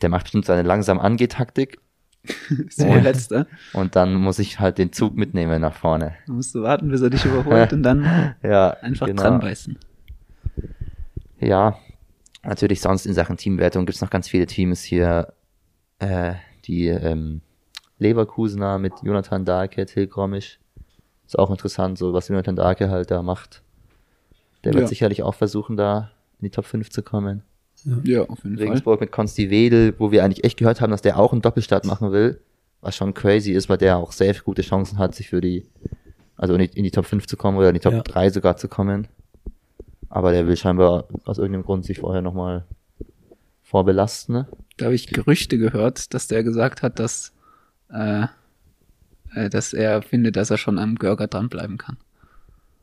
[0.01, 1.79] Der macht bestimmt seine langsam Angehtaktik
[2.67, 3.47] ist der letzte.
[3.73, 6.15] Und dann muss ich halt den Zug mitnehmen nach vorne.
[6.27, 9.21] Da musst du warten, bis er dich überholt und dann Ja, einfach genau.
[9.23, 9.77] dran beißen.
[11.39, 11.77] Ja,
[12.43, 15.33] natürlich sonst in Sachen Teamwertung gibt's noch ganz viele Teams hier,
[15.99, 16.33] äh,
[16.65, 17.41] die ähm,
[17.99, 20.59] Leverkusener mit Jonathan Dahlke, Till Grommisch.
[21.25, 23.61] Ist auch interessant, so was Jonathan Dahlke halt da macht.
[24.63, 24.87] Der wird Ja.
[24.87, 27.43] sicherlich auch versuchen, da in die Top 5 zu kommen.
[28.03, 28.65] Ja, auf jeden Fall.
[28.65, 31.85] Regensburg mit Konsti Wedel, wo wir eigentlich echt gehört haben, dass der auch einen Doppelstart
[31.85, 32.41] machen will,
[32.81, 35.65] was schon crazy ist, weil der auch safe gute Chancen hat, sich für die,
[36.35, 38.01] also in die, in die Top 5 zu kommen oder in die Top Ja.
[38.01, 39.07] 3 sogar zu kommen.
[40.09, 42.65] Aber der will scheinbar aus irgendeinem Grund sich vorher nochmal
[43.63, 44.35] vorbelasten.
[44.35, 44.47] Ne?
[44.77, 47.33] Da habe ich Gerüchte gehört, dass der gesagt hat, dass,
[47.91, 48.25] äh,
[49.33, 51.97] äh, dass er findet, dass er schon am Görger dranbleiben kann.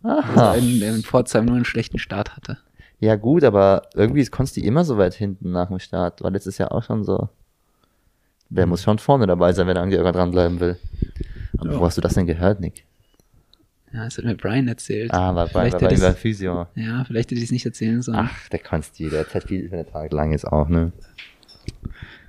[0.03, 0.53] Aha.
[0.53, 2.59] einen, der in Pforzheim nur einen schlechten Start hatte.
[3.05, 6.57] Ja gut, aber irgendwie ist Konsti immer so weit hinten nach dem Start, weil letztes
[6.57, 7.29] Jahr auch schon so.
[8.49, 10.79] Der muss schon vorne dabei sein, wenn er an Georger dranbleiben will.
[11.59, 11.81] Aber Ja.
[11.81, 12.87] wo hast du das denn gehört, Nick?
[13.93, 15.13] Ja, das hat mir Brian erzählt.
[15.13, 16.67] Ah, war war bei ihm Physio.
[16.75, 18.21] Ja, vielleicht hätte ich es nicht erzählen sollen.
[18.23, 20.93] Ach, der Konsti, der hat halt viel für den Tag lang jetzt auch, ne?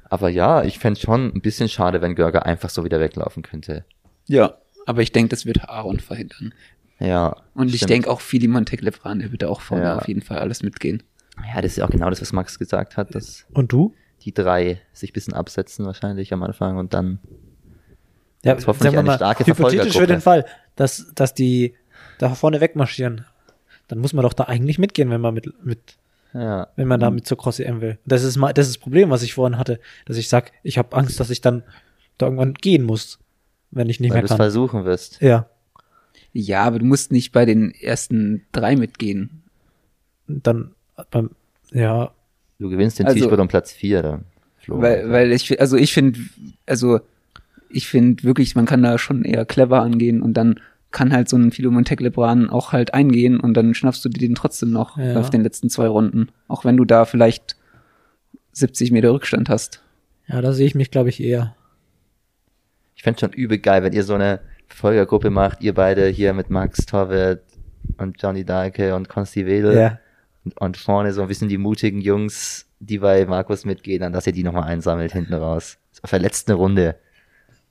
[0.09, 3.85] Aber ja, ich fänd's schon ein bisschen schade, wenn Görger einfach so wieder weglaufen könnte.
[4.27, 6.53] Ja, aber ich denke, das wird Aaron verhindern.
[6.99, 7.35] Ja.
[7.53, 9.97] Und ich denke auch Fili Monteglebran, der wird da auch vorne Ja.
[9.97, 11.03] auf jeden Fall alles mitgehen.
[11.53, 13.93] Ja, das ist ja auch genau das, was Max gesagt hat, dass Und du?
[14.21, 17.19] die drei sich ein bisschen absetzen wahrscheinlich am Anfang und dann
[18.43, 21.75] Ja, hoffentlich eine starke hypothetisch für den Fall, dass, dass die
[22.19, 23.25] da vorne wegmarschieren.
[23.87, 25.97] Dann muss man doch da eigentlich mitgehen, wenn man mit, mit
[26.33, 27.97] ja, wenn man damit zur Cross EM will.
[28.05, 30.77] Das ist mal, das ist das Problem, was ich vorhin hatte, dass ich sag, ich
[30.77, 31.63] habe Angst, dass ich dann
[32.17, 33.19] da irgendwann gehen muss,
[33.71, 34.37] wenn ich nicht weil mehr du es kann.
[34.37, 35.21] versuchen wirst.
[35.21, 35.47] Ja,
[36.37, 39.41] Ja, aber du musst nicht bei den ersten drei mitgehen.
[40.27, 40.71] dann
[41.11, 41.29] beim,
[41.71, 42.11] ja,
[42.59, 44.23] Du gewinnst den Also- T-Sport um Platz 4 dann.
[44.57, 44.81] Flo.
[44.81, 46.19] Weil, weil ich, also ich finde,
[46.65, 46.99] also
[47.69, 50.59] ich finde wirklich, man kann da schon eher clever angehen und dann
[50.91, 54.33] kann halt so ein Philo Monteglebran auch halt eingehen und dann schnappst du dir den
[54.35, 55.17] trotzdem noch Ja.
[55.19, 56.29] auf den letzten zwei Runden.
[56.47, 57.55] Auch wenn du da vielleicht
[58.53, 59.81] 70 Meter Rückstand hast.
[60.27, 61.55] ja, da sehe ich mich, glaube ich, eher.
[62.95, 64.39] Ich fände schon übel geil, wenn ihr so eine
[64.75, 67.41] Folgergruppe macht, ihr beide hier mit Max Torwart
[67.97, 69.99] und Johnny Dahlke und Konsti Wedel Ja.
[70.43, 74.27] und, und vorne so ein bisschen die mutigen Jungs, die bei Markus mitgehen, dann dass
[74.27, 75.77] ihr die nochmal einsammelt hinten raus.
[75.91, 76.95] So auf der letzten Runde.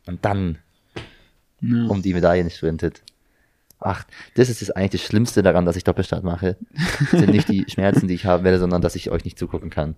[0.06, 0.58] Und dann
[1.60, 1.86] Ja.
[1.88, 3.02] um die Medaillen sprintet.
[3.80, 6.56] Ach, das ist das eigentlich das Schlimmste daran, dass ich Doppelstart mache.
[7.10, 9.94] sind nicht die Schmerzen, die ich haben werde, sondern dass ich euch nicht zugucken kann.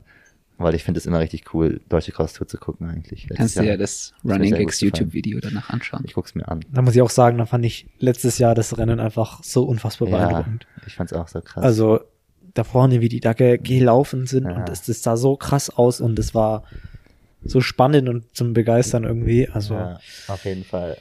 [0.59, 3.25] Weil ich finde es immer richtig cool, deutsche Cross Tour zu gucken eigentlich.
[3.25, 4.81] Letztes Kannst du ja das Running Gags.
[4.81, 6.03] YouTube-Video danach anschauen.
[6.07, 6.61] Ich guck's mir an.
[6.73, 10.09] Da muss ich auch sagen, da fand ich letztes Jahr das Rennen einfach so unfassbar
[10.09, 10.67] Ja, beeindruckend.
[10.87, 11.63] ich fand's auch so krass.
[11.63, 12.01] Also
[12.55, 14.57] da vorne, wie die da ge- gelaufen sind Ja.
[14.57, 16.63] und es, das sah so krass aus und es war
[17.45, 19.49] so spannend und zum Begeistern irgendwie.
[19.51, 20.97] Also ja, auf jeden Fall.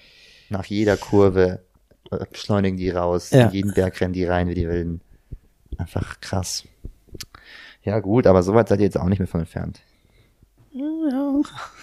[0.50, 1.62] Nach jeder Kurve
[2.12, 3.46] äh, beschleunigen die raus, Ja.
[3.48, 5.00] in jeden Berg rennen die rein wie die Wilden.
[5.78, 6.66] Einfach krass.
[7.86, 9.82] Ja gut, aber soweit seid ihr jetzt auch nicht mehr von entfernt.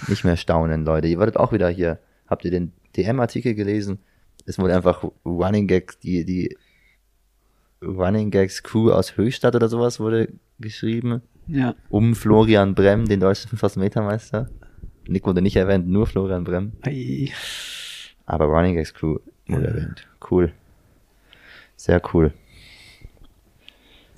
[0.09, 1.07] Nicht mehr staunen, Leute.
[1.07, 1.99] Ihr werdet auch wieder hier.
[2.27, 4.01] Habt ihr den DM-Artikel gelesen?
[4.45, 6.57] Es wurde einfach Running Gags, die, die
[7.81, 11.23] Running Gags Crew aus Höchstadt oder sowas wurde geschrieben.
[11.47, 11.75] Ja.
[11.89, 14.51] Um Florian Brem, den deutschen 5000 Meter Meister.
[15.07, 16.73] Nick wurde nicht erwähnt, nur Florian Brem.
[16.83, 17.31] ei,
[18.27, 20.07] Aber Running Gags Crew wurde erwähnt.
[20.31, 20.53] Cool.
[21.77, 22.33] Sehr cool.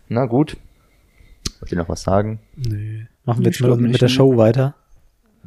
[0.09, 0.57] Na gut.
[1.65, 2.41] Wollt ihr noch was sagen?
[2.57, 3.05] nö.
[3.25, 4.09] Machen wir jetzt mal mit der?
[4.09, 4.75] Show weiter.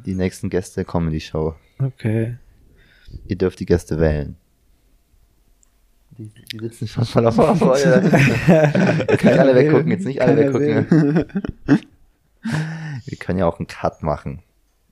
[0.04, 1.54] Die nächsten Gäste kommen in die Show.
[1.78, 2.38] Okay.
[3.28, 4.36] Ihr dürft die Gäste wählen.
[6.18, 8.02] Die, die sitzen schon voll auf Vorfreude.
[9.08, 11.26] Jetzt nicht alle weggucken, jetzt nicht alle Keiner weggucken.
[13.06, 14.42] Wir können ja auch einen Cut machen.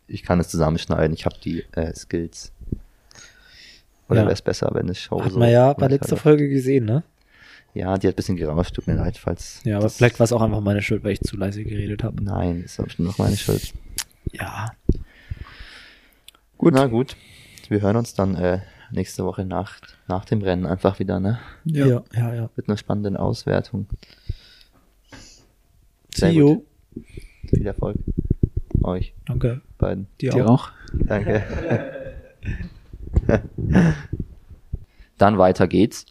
[0.06, 2.52] Ich kann es zusammenschneiden, ich habe die äh, Skills.
[4.10, 4.26] Oder Ja.
[4.26, 7.02] wäre es besser, wenn es Show Hat so man ja bei letzter Folge gesehen, ne?
[7.76, 9.62] Ja, die hat ein bisschen gerauscht, tut mir leid, falls.
[9.66, 12.04] Ja, aber das- vielleicht war es auch einfach meine Schuld, weil ich zu leise geredet
[12.04, 12.24] habe.
[12.24, 13.74] Nein, ist aber bestimmt noch meine Schuld.
[14.32, 14.72] Ja.
[16.58, 16.74] Gut.
[16.74, 17.16] Na gut.
[17.68, 18.62] Wir hören uns dann äh,
[18.92, 21.40] nächste Woche nach, nach dem Rennen einfach wieder, ne?
[21.66, 22.34] Ja, ja, ja.
[22.34, 22.50] ja.
[22.56, 23.88] Mit einer spannenden Auswertung.
[26.14, 26.56] See Sehr you.
[26.56, 26.66] gut.
[27.50, 27.98] Viel Erfolg.
[28.84, 29.62] Euch Danke.
[29.78, 30.08] beiden.
[30.22, 30.70] Dir, Dir auch.
[30.70, 30.72] auch.
[31.08, 31.44] Danke.
[35.18, 36.06] Dann weiter geht's.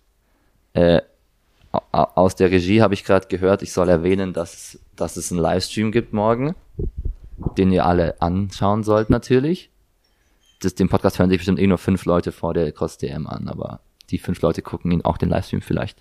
[0.74, 1.00] Äh,
[1.92, 5.92] aus der Regie habe ich gerade gehört, ich soll erwähnen, dass, dass es einen Livestream
[5.92, 6.54] gibt morgen,
[7.56, 9.70] den ihr alle anschauen sollt natürlich.
[10.60, 13.48] Das, den Podcast hören sich bestimmt eh nur fünf Leute vor der Cross DM an,
[13.48, 16.00] aber die fünf Leute gucken ihn auch den Livestream vielleicht.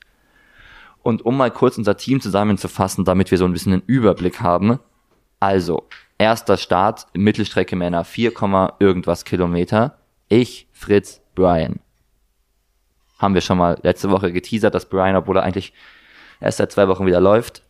[1.01, 4.79] Und um mal kurz unser Team zusammenzufassen, damit wir so ein bisschen einen Überblick haben.
[5.39, 5.83] Also,
[6.17, 9.97] Erster Start, Mittelstrecke Männer, 4, Komma irgendwas Kilometer.
[10.29, 11.79] Ich, Fritz, Brian.
[13.19, 15.73] Haben wir schon mal letzte Woche geteasert, dass Brian, obwohl er eigentlich
[16.39, 17.63] erst seit zwei Wochen wieder läuft,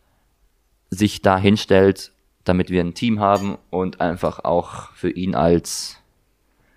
[0.90, 2.12] sich da hinstellt,
[2.44, 5.98] damit wir ein Team haben und einfach auch für ihn als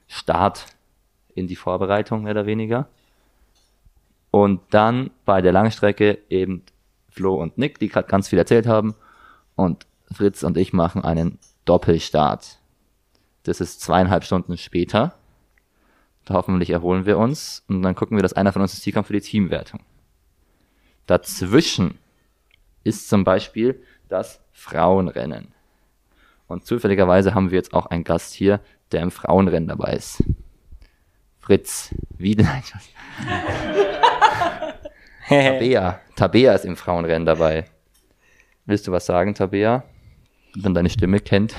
[0.07, 0.65] Start
[1.35, 2.87] in die Vorbereitung mehr oder weniger.
[4.31, 6.63] Und dann bei der Langstrecke eben
[7.09, 8.95] Flo und Nick, die gerade ganz viel erzählt haben.
[9.55, 12.59] Und Fritz und ich machen einen Doppelstart.
[13.43, 15.16] Das ist zweieinhalb Stunden später.
[16.27, 18.91] Da hoffentlich erholen wir uns und dann gucken wir, dass einer von uns ins Ziel
[18.91, 19.79] kommt für die Teamwertung.
[21.05, 21.99] Dazwischen
[22.83, 25.53] ist zum Beispiel das Frauenrennen.
[26.47, 28.59] Und zufälligerweise haben wir jetzt auch einen Gast hier,
[28.91, 30.21] der im Frauenrennen dabei ist.
[31.39, 32.89] Fritz, wie Spaß.
[35.29, 36.01] Tabea.
[36.17, 37.65] Tabea ist im Frauenrennen dabei.
[38.65, 39.85] Willst du was sagen, Tabea?
[40.55, 41.55] Wenn deine Stimme kennt.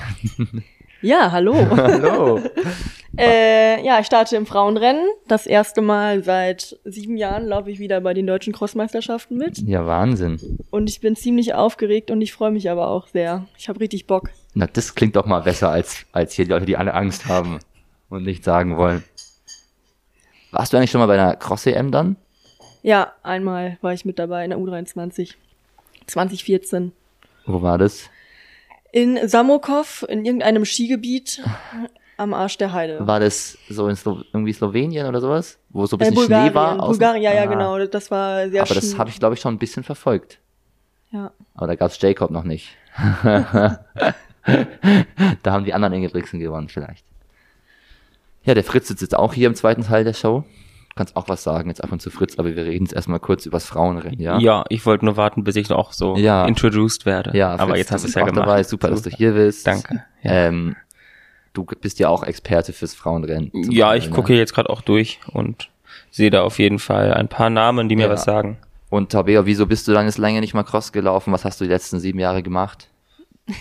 [1.01, 1.55] Ja, hallo.
[1.55, 2.39] Hallo.
[3.17, 5.05] äh, ja, ich starte im Frauenrennen.
[5.27, 9.57] Das erste Mal seit sieben Jahren laufe ich wieder bei den deutschen Crossmeisterschaften mit.
[9.59, 10.59] Ja, Wahnsinn.
[10.69, 13.47] Und ich bin ziemlich aufgeregt und ich freue mich aber auch sehr.
[13.57, 14.29] Ich habe richtig Bock.
[14.53, 17.59] Na, das klingt doch mal besser als, als hier die Leute, die alle Angst haben
[18.09, 19.03] und nicht sagen wollen.
[20.51, 22.15] Warst du eigentlich schon mal bei einer Cross-EM dann?
[22.81, 25.33] Ja, einmal war ich mit dabei in der U23.
[26.07, 26.91] 2014.
[27.45, 28.09] Wo war das?
[28.91, 31.43] In Samokov, in irgendeinem Skigebiet
[32.19, 33.05] am Arsch der Heide.
[33.07, 35.57] War das so in Slo irgendwie Slowenien oder sowas?
[35.69, 36.47] Wo so ein äh, bisschen Bulgarien.
[36.47, 36.77] Schnee war?
[36.77, 37.45] Bulgarien, ja, ja, Ah.
[37.45, 37.85] genau.
[37.85, 38.97] Das war sehr Aber das schön.
[38.99, 40.39] habe ich, glaube ich, schon ein bisschen verfolgt.
[41.11, 41.31] Ja.
[41.55, 42.75] Aber da gab's Jacob noch nicht.
[45.43, 47.05] da haben die anderen Ingebrigtsen gewonnen vielleicht.
[48.43, 50.43] Ja, der Fritz sitzt jetzt auch hier im zweiten Teil der Show.
[50.89, 53.19] Du kannst auch was sagen jetzt ab und zu Fritz, aber wir reden jetzt erstmal
[53.19, 54.37] kurz übers Frauenrennen, ja?
[54.39, 56.45] Ja, ich wollte nur warten, bis ich auch so Ja.
[56.45, 57.37] introduced werde.
[57.37, 58.47] Ja, aber Fritz, jetzt hast du es ja auch gemacht.
[58.47, 58.63] dabei.
[58.63, 59.65] Super, dass du hier bist.
[59.67, 60.03] Danke.
[60.23, 60.75] Ja, Ähm,
[61.63, 63.51] du bist ja auch Experte fürs Frauenrennen.
[63.71, 64.15] ja Teil, ich ne?
[64.15, 65.69] gucke jetzt gerade auch durch und
[66.11, 68.09] sehe da auf jeden Fall ein paar Namen, die mir Ja.
[68.09, 68.57] was sagen.
[68.89, 71.31] Und Tabea, wieso bist du dann jetzt länger nicht mal Cross gelaufen?
[71.31, 72.87] Was hast du die letzten sieben Jahre gemacht?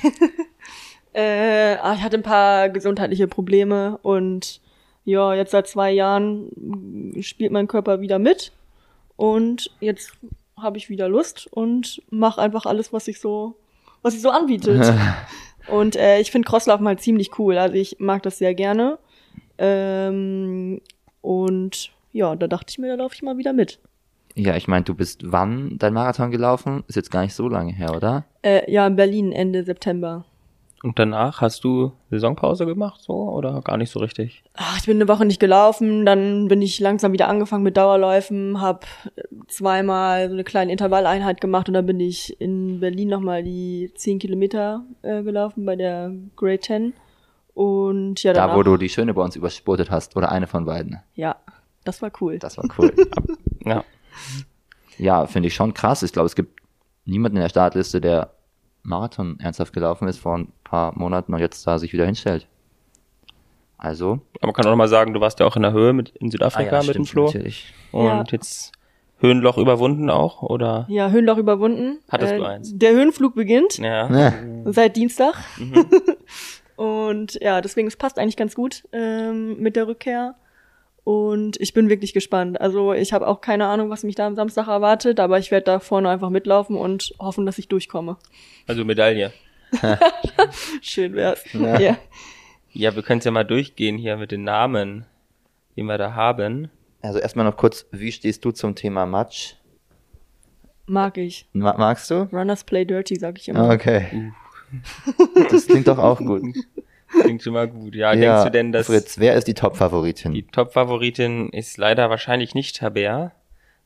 [1.14, 4.60] Äh, ah, ich hatte ein paar gesundheitliche Probleme und
[5.04, 6.50] ja, jetzt seit zwei Jahren
[7.22, 8.52] spielt mein Körper wieder mit
[9.16, 10.12] und jetzt
[10.56, 13.56] habe ich wieder Lust und mache einfach alles, was sich so,
[14.02, 14.92] was sich so anbietet.
[15.70, 18.98] und äh, ich finde Crosslaufen halt ziemlich cool, also ich mag das sehr gerne.
[19.58, 20.80] Ähm,
[21.20, 23.80] und ja, da dachte ich mir, da laufe ich mal wieder mit.
[24.34, 26.84] Ja, ich meine, du bist wann dein Marathon gelaufen?
[26.86, 28.24] Ist jetzt gar nicht so lange her, oder?
[28.42, 30.24] Äh, ja, in Berlin Ende September.
[30.82, 34.44] Und danach hast du Saisonpause gemacht, so oder gar nicht so richtig?
[34.54, 38.60] Ach, ich bin eine Woche nicht gelaufen, dann bin ich langsam wieder angefangen mit Dauerläufen,
[38.60, 38.86] habe
[39.48, 44.20] zweimal so eine kleine Intervalleinheit gemacht und dann bin ich in Berlin nochmal die 10
[44.20, 46.92] Kilometer äh, gelaufen bei der Grade 10.
[47.54, 50.64] Und ja, danach, Da, wo du die Schöne bei uns überspurtet hast, oder eine von
[50.64, 51.00] beiden.
[51.14, 51.36] ja,
[51.84, 52.38] das war cool.
[52.38, 52.92] Das war cool.
[53.64, 53.84] Ja.
[54.96, 56.02] ja, finde ich schon krass.
[56.02, 56.60] Ich glaube, es gibt
[57.04, 58.30] niemanden in der Startliste, der
[58.82, 62.46] Marathon ernsthaft gelaufen ist vor ein paar Monaten und jetzt da sich wieder hinstellt.
[63.76, 65.92] Also, Aber man kann auch noch mal sagen, du warst ja auch in der Höhe
[65.92, 67.72] mit in Südafrika ah ja, mit dem stimmt Flo natürlich.
[67.92, 68.24] und Ja.
[68.32, 68.72] jetzt
[69.20, 70.86] Höhenloch überwunden auch oder?
[70.88, 71.98] Ja, Höhenloch überwunden.
[72.08, 72.76] Äh, Hattest du eins?
[72.76, 74.08] Der Höhenflug beginnt Ja.
[74.08, 75.34] Ne, seit Dienstag.
[75.58, 75.86] Mhm.
[76.76, 80.36] Und ja, deswegen, es passt eigentlich ganz gut ähm, mit der Rückkehr.
[81.02, 82.60] Und ich bin wirklich gespannt.
[82.60, 85.64] Also ich habe auch keine Ahnung, was mich da am Samstag erwartet, aber ich werde
[85.64, 88.16] da vorne einfach mitlaufen und hoffen, dass ich durchkomme.
[88.68, 89.32] Also Medaille.
[90.82, 91.44] Schön wär's.
[91.52, 91.78] Ja.
[91.80, 91.98] Ja.
[92.72, 95.06] Ja, wir können es ja mal durchgehen hier mit den Namen,
[95.76, 96.70] die wir da haben.
[97.00, 99.56] Also erstmal noch kurz, wie stehst du zum Thema Match?
[100.86, 101.48] Mag ich.
[101.52, 102.28] Ma magst du?
[102.32, 103.70] Runners play dirty, sag ich immer.
[103.70, 104.32] Okay.
[105.50, 106.42] Das klingt doch auch gut.
[107.22, 107.94] Klingt schon mal gut.
[107.94, 110.32] Ja, denkst du denn, dass Fritz, wer ist die Top-Favoritin?
[110.32, 113.32] die Top-Favoritin ist leider wahrscheinlich nicht Tabea,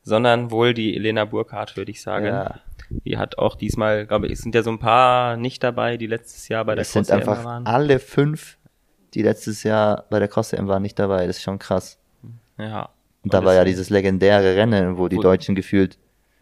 [0.01, 2.25] sondern wohl die Elena Burkhardt, würde ich sagen.
[2.25, 2.59] Ja.
[2.89, 6.47] Die hat auch diesmal, glaube ich, sind ja so ein paar nicht dabei, die letztes
[6.47, 7.65] Jahr bei der Es sind einfach waren.
[7.65, 8.57] alle fünf,
[9.13, 11.27] die letztes Jahr bei der Cross-EM waren, nicht dabei.
[11.27, 11.97] Das ist schon krass.
[12.57, 12.89] Ja.
[13.23, 15.97] Und da war ja dieses legendäre Rennen, wo die Deutschen gefühlt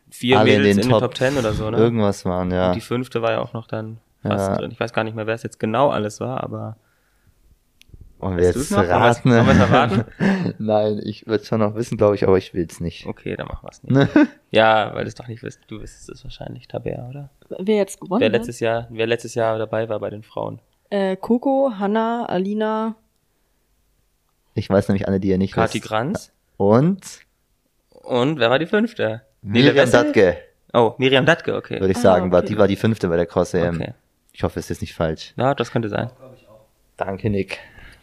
[0.10, 1.78] vier alle in Mädels den in, Top- den Top Ten oder so, ne?
[1.78, 2.68] irgendwas waren, ja.
[2.70, 4.58] Und die fünfte war ja auch noch dann fast Ja.
[4.58, 4.72] drin.
[4.72, 6.76] Ich weiß gar nicht mehr, wer es jetzt genau alles war, aber
[8.22, 8.88] Und wir Weißt du's jetzt noch?
[8.88, 9.30] raten.
[9.32, 10.06] Wollen
[10.60, 13.06] Nein, ich würde schon noch wissen, glaube ich, aber ich will's nicht.
[13.08, 14.30] okay, dann machen wir es nicht.
[14.52, 15.60] ja, weil du es doch nicht wisst.
[15.68, 17.30] Du wüsstest es wahrscheinlich, Tabea, oder?
[17.60, 18.34] Wer jetzt gewonnen Wer hat?
[18.34, 20.60] letztes Jahr, wer letztes Jahr dabei war bei den Frauen?
[20.92, 22.96] Äh, Coco, Hanna, Alina,
[24.54, 25.88] Ich weiß nämlich alle, die ihr nicht Kati wisst.
[25.88, 26.32] Kranz.
[26.58, 27.02] Und
[28.04, 29.22] Und wer war die fünfte?
[29.42, 29.90] Miriam?
[29.90, 30.38] Datke,
[30.74, 31.80] Oh, Miriam Datke, okay.
[31.80, 32.50] würde ich Ah, sagen, war, okay.
[32.50, 33.76] die war die fünfte bei der Cross-EM.
[33.76, 33.94] okay.
[34.32, 35.34] Ich hoffe, es ist nicht falsch.
[35.38, 36.10] Ja, das könnte sein.
[36.98, 37.58] Danke, Nick.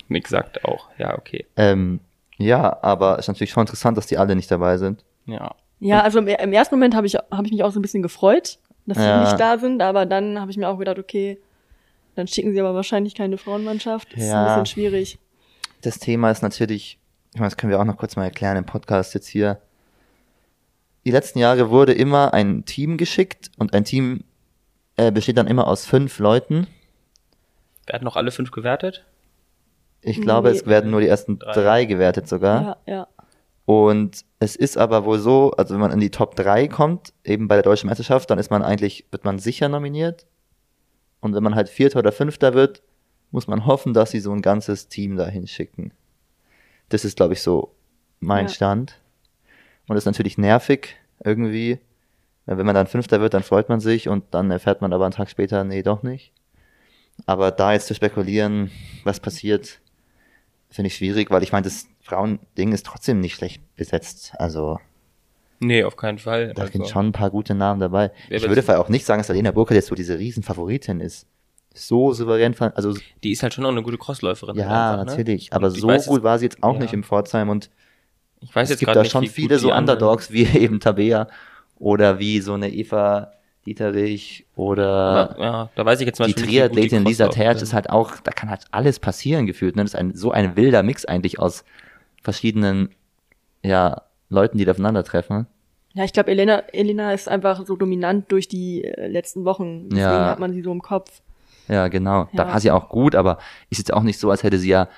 [0.08, 0.88] Mick sagt auch.
[0.98, 1.46] Ja, okay.
[1.56, 2.00] Ähm,
[2.38, 5.04] ja, aber es ist natürlich schon interessant, dass die alle nicht dabei sind.
[5.26, 5.54] Ja.
[5.80, 8.02] Ja, also im, im ersten Moment habe ich, hab ich mich auch so ein bisschen
[8.02, 9.24] gefreut, dass Ja.
[9.24, 11.38] sie nicht da sind, aber dann habe ich mir auch gedacht, okay,
[12.16, 14.12] dann schicken sie aber wahrscheinlich keine Frauenmannschaft.
[14.12, 14.40] Das ist Ja.
[14.56, 15.18] ein bisschen schwierig.
[15.82, 16.98] Das Thema ist natürlich,
[17.32, 19.60] ich meine, das können wir auch noch kurz mal erklären im Podcast jetzt hier.
[21.04, 24.24] Die letzten Jahre wurde immer ein Team geschickt und ein Team
[24.96, 26.66] äh, besteht dann immer aus fünf Leuten.
[27.86, 29.04] Werden noch alle fünf gewertet?
[30.00, 30.56] Ich glaube, Nee.
[30.56, 31.52] es werden nur die ersten Drei.
[31.52, 32.78] drei, gewertet sogar.
[32.86, 33.08] Ja, ja.
[33.64, 37.48] Und es ist aber wohl so, also wenn man in die Top 3 kommt, eben
[37.48, 40.26] bei der deutschen Meisterschaft, dann ist man eigentlich, wird man sicher nominiert.
[41.20, 42.82] Und wenn man halt Vierter oder Fünfter wird,
[43.30, 45.92] muss man hoffen, dass sie so ein ganzes Team dahin schicken.
[46.88, 47.74] Das ist, glaube ich, so
[48.20, 48.52] mein Ja.
[48.52, 48.98] Stand.
[49.86, 51.78] Und das ist natürlich nervig irgendwie.
[52.46, 55.12] Wenn man dann Fünfter wird, dann freut man sich und dann erfährt man aber einen
[55.12, 56.32] Tag später, nee, doch nicht.
[57.26, 58.70] Aber da jetzt zu spekulieren,
[59.04, 59.80] was passiert,
[60.70, 64.32] finde ich schwierig, weil ich meine, das Frauending ist trotzdem nicht schlecht besetzt.
[64.38, 64.78] Also
[65.60, 66.54] Nee, auf keinen Fall.
[66.54, 68.12] da Also, sind schon ein paar gute Namen dabei.
[68.28, 71.26] Wer ich würde vielleicht auch nicht sagen, dass Alena Burkhardt jetzt so diese Riesenfavoritin ist.
[71.74, 74.56] So souverän, ver- also Die ist halt schon auch eine gute Crossläuferin.
[74.56, 75.10] ja, einfach, ne?
[75.10, 76.80] natürlich, aber Und ich so weiß gut war sie jetzt auch ja.
[76.80, 77.70] nicht im Pforzheim und
[78.40, 81.26] Ich weiß es jetzt gibt da nicht, schon viele so anderen- Underdogs wie eben Tabea
[81.76, 83.32] oder wie so eine Eva
[83.68, 88.12] Dieterich oder Aber, ja, da weiß ich jetzt die Triathletin Lisa Terz ist halt auch,
[88.24, 89.76] da kann halt alles passieren gefühlt.
[89.76, 89.82] Ne?
[89.84, 91.64] Das ist ein, so ein wilder Mix eigentlich aus
[92.22, 92.90] verschiedenen
[93.62, 95.46] ja, Leuten, die da aufeinandertreffen.
[95.94, 99.88] Ja, ich glaube, Elena, Elena ist einfach so dominant durch die äh, letzten Wochen.
[99.88, 100.26] Deswegen Ja.
[100.30, 101.22] hat man sie so im Kopf.
[101.68, 102.28] Ja, genau.
[102.34, 102.52] Da Ja.
[102.52, 103.38] war sie auch gut, aber
[103.70, 104.88] ist jetzt auch nicht so, als hätte sie ja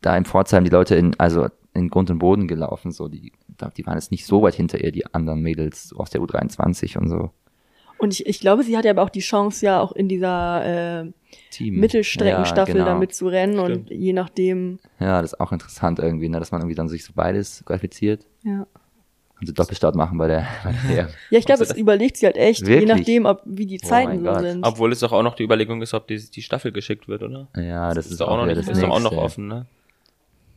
[0.00, 2.92] da in Pforzheim die Leute in, also in Grund und Boden gelaufen.
[2.92, 5.96] So, die, da- die waren jetzt nicht so weit hinter ihr, die anderen Mädels so
[5.96, 7.30] aus der U23 und so.
[7.98, 11.02] Und ich, ich glaube, sie hat ja aber auch die Chance, ja auch in dieser
[11.02, 11.12] äh,
[11.50, 11.80] Team.
[11.80, 12.94] Mittelstreckenstaffel ja, genau.
[12.94, 13.90] da mitzurennen Stimmt.
[13.90, 17.04] und je nachdem, Ja, das ist auch interessant irgendwie, ne, dass man irgendwie dann sich
[17.04, 18.66] so beides qualifiziert ja.
[19.40, 22.36] und so Doppelstart machen bei der, bei der Ja, ich glaube, das überlegt sie halt
[22.36, 22.88] echt, je Wirklich?
[22.88, 24.40] nachdem, ob wie die Oh Zeiten mein so Gott.
[24.40, 24.66] sind.
[24.66, 27.48] Obwohl es doch auch noch die Überlegung ist, ob die, die Staffel geschickt wird, oder?
[27.56, 29.66] Ja, das, ist, doch auch noch wieder nicht, das ist auch noch offen, ne?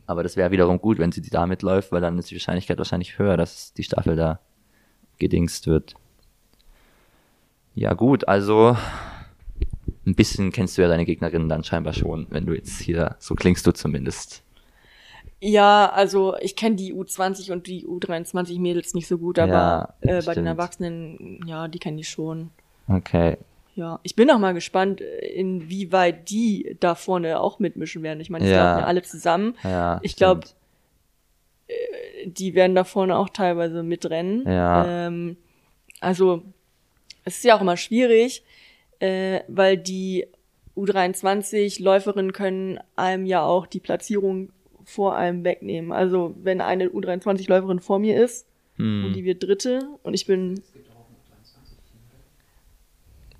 [0.06, 3.18] Aber das wäre wiederum gut, wenn sie da mitläuft, weil dann ist die Wahrscheinlichkeit wahrscheinlich
[3.18, 4.40] höher, dass die Staffel da
[5.18, 5.94] gedingst wird.
[7.78, 8.76] Ja gut, also
[10.04, 13.36] ein bisschen kennst du ja deine Gegnerinnen dann scheinbar schon, wenn du jetzt hier, so
[13.36, 14.42] klingst du zumindest.
[15.40, 19.94] Ja, also ich kenne die U20 und die U23 Mädels nicht so gut, aber Ja,
[20.00, 20.36] äh, bei stimmt.
[20.38, 22.50] den Erwachsenen, ja, die kenne ich schon.
[22.88, 23.36] Okay.
[23.76, 28.18] Ja, ich bin auch mal gespannt, äh, inwieweit die da vorne auch mitmischen werden.
[28.20, 28.64] Ich meine, die Ja.
[28.70, 29.54] laufen ja alle zusammen.
[29.62, 30.56] Ja, Ich glaub, stimmt.
[32.26, 34.44] Die werden da vorne auch teilweise mitrennen.
[34.46, 35.06] Ja.
[35.06, 35.36] Ähm,
[36.00, 36.42] also
[37.24, 38.42] es ist ja auch immer schwierig,
[39.00, 40.26] äh, weil die
[40.76, 44.50] U23-Läuferinnen können einem ja auch die Platzierung
[44.84, 45.92] vor einem wegnehmen.
[45.92, 48.46] Also wenn eine U23-Läuferin vor mir ist
[48.78, 49.12] und Hm.
[49.12, 50.62] die wird Dritte und ich bin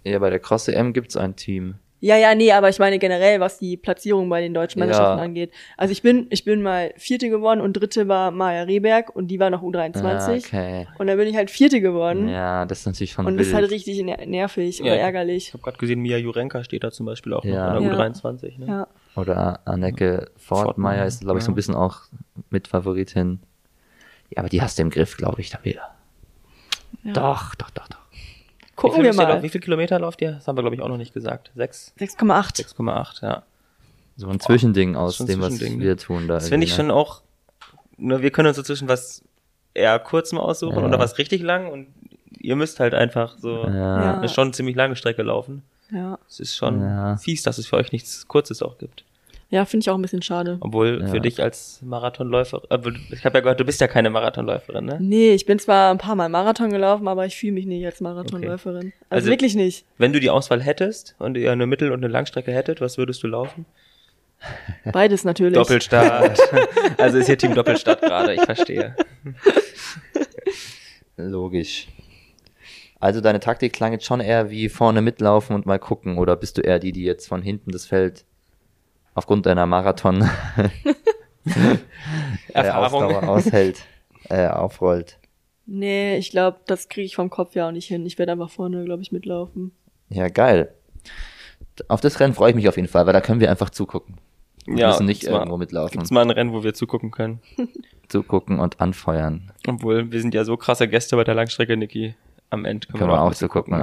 [0.04, 1.76] Ja, bei der Cross EM gibt's ein Team.
[2.00, 4.86] Ja, ja, nee, aber ich meine generell, was die Platzierung bei den deutschen Ja.
[4.86, 5.52] Meisterschaften angeht.
[5.76, 9.40] Also ich bin, ich bin mal Vierte geworden und Dritte war Maja Rehberg und die
[9.40, 10.04] war noch U23.
[10.04, 10.86] Ah, okay.
[10.98, 12.28] Und dann bin ich halt Vierte geworden.
[12.28, 13.48] Ja, das ist natürlich schon und das wild.
[13.48, 15.46] ist halt richtig ner nervig Ja, oder ich- ärgerlich.
[15.48, 17.72] Ich habe gerade gesehen, Mia Jurenka steht da zum Beispiel auch Ja.
[17.74, 18.04] noch in der Ja.
[18.04, 18.66] U23, ne?
[18.66, 18.86] Ja.
[19.20, 21.56] Oder Anneke Fortmeier ist, glaube ich, so ein ja.
[21.56, 22.02] bisschen auch
[22.50, 23.40] Mitfavoritin.
[24.30, 25.82] Ja, aber die hast du im Griff, glaube ich, da wieder.
[27.02, 27.12] Ja.
[27.12, 27.98] Doch, doch, doch, doch.
[28.78, 29.24] Gucken wir mal.
[29.36, 30.32] lau- wie viel Kilometer lauft ihr?
[30.32, 31.50] Das haben wir, glaube ich, auch noch nicht gesagt.
[31.54, 31.92] Sechs?
[31.98, 32.56] 6,8.
[32.56, 33.42] 6,8, ja.
[34.16, 35.84] So ein Zwischending aus schon ein dem, was Zwischending, ne?
[35.84, 36.34] wir tun da.
[36.34, 37.22] Das finde ich irgendwie, schon auch,
[37.96, 39.22] nur wir können uns dazwischen was
[39.74, 40.84] eher kurzem aussuchen Ja.
[40.86, 41.86] oder was richtig lang und
[42.40, 43.78] ihr müsst halt einfach so ne?
[43.78, 44.18] Ja.
[44.18, 45.62] eine schon ziemlich lange Strecke laufen.
[45.92, 47.16] Ja, Es ist schon Ja.
[47.16, 49.04] fies, dass es für euch nichts Kurzes auch gibt.
[49.50, 50.58] Ja finde ich auch ein bisschen schade.
[50.60, 51.08] Obwohl Ja.
[51.08, 52.78] für dich als Marathonläufer, äh,
[53.10, 54.98] ich habe ja gehört, du bist ja keine Marathonläuferin, ne?
[55.00, 58.00] Nee, ich bin zwar ein paar Mal Marathon gelaufen, aber ich fühle mich nicht als
[58.00, 58.92] Marathonläuferin.
[59.10, 59.84] Also, Also- wirklich nicht.
[59.98, 63.22] Wenn du die Auswahl hättest und ihr eine Mittel- und eine Langstrecke hättet, was würdest
[63.22, 63.64] du laufen?
[64.92, 65.54] Beides natürlich.
[65.54, 66.38] Doppelstart.
[66.98, 68.94] also ist hier Team Doppelstart gerade, ich verstehe.
[71.16, 71.88] Logisch.
[73.00, 76.58] Also deine Taktik klang jetzt schon eher wie vorne mitlaufen und mal gucken, oder bist
[76.58, 78.24] du eher die, die jetzt von hinten das Feld
[79.18, 80.22] aufgrund deiner Marathon
[81.44, 81.76] äh,
[82.52, 83.04] Erfahrung.
[83.04, 83.82] Ausdauer aushält,
[84.28, 85.18] äh, aufrollt?
[85.66, 88.06] Nee, ich glaube, das kriege ich vom Kopf ja auch nicht hin.
[88.06, 89.72] Ich werde einfach vorne, glaube ich, mitlaufen.
[90.08, 90.72] Ja, geil.
[91.88, 94.16] Auf das Rennen freue ich mich auf jeden Fall, weil da können wir einfach zugucken.
[94.66, 95.92] Wir Ja, müssen nicht gibt's mal- irgendwo mitlaufen.
[95.92, 97.40] Gibt's mal ein Rennen, wo wir zugucken können.
[98.08, 99.52] Zugucken und anfeuern.
[99.66, 102.14] Obwohl, wir sind ja so krasse Gäste bei der Langstrecke, Niki.
[102.50, 103.82] Am Ende Können wir auch zugucken und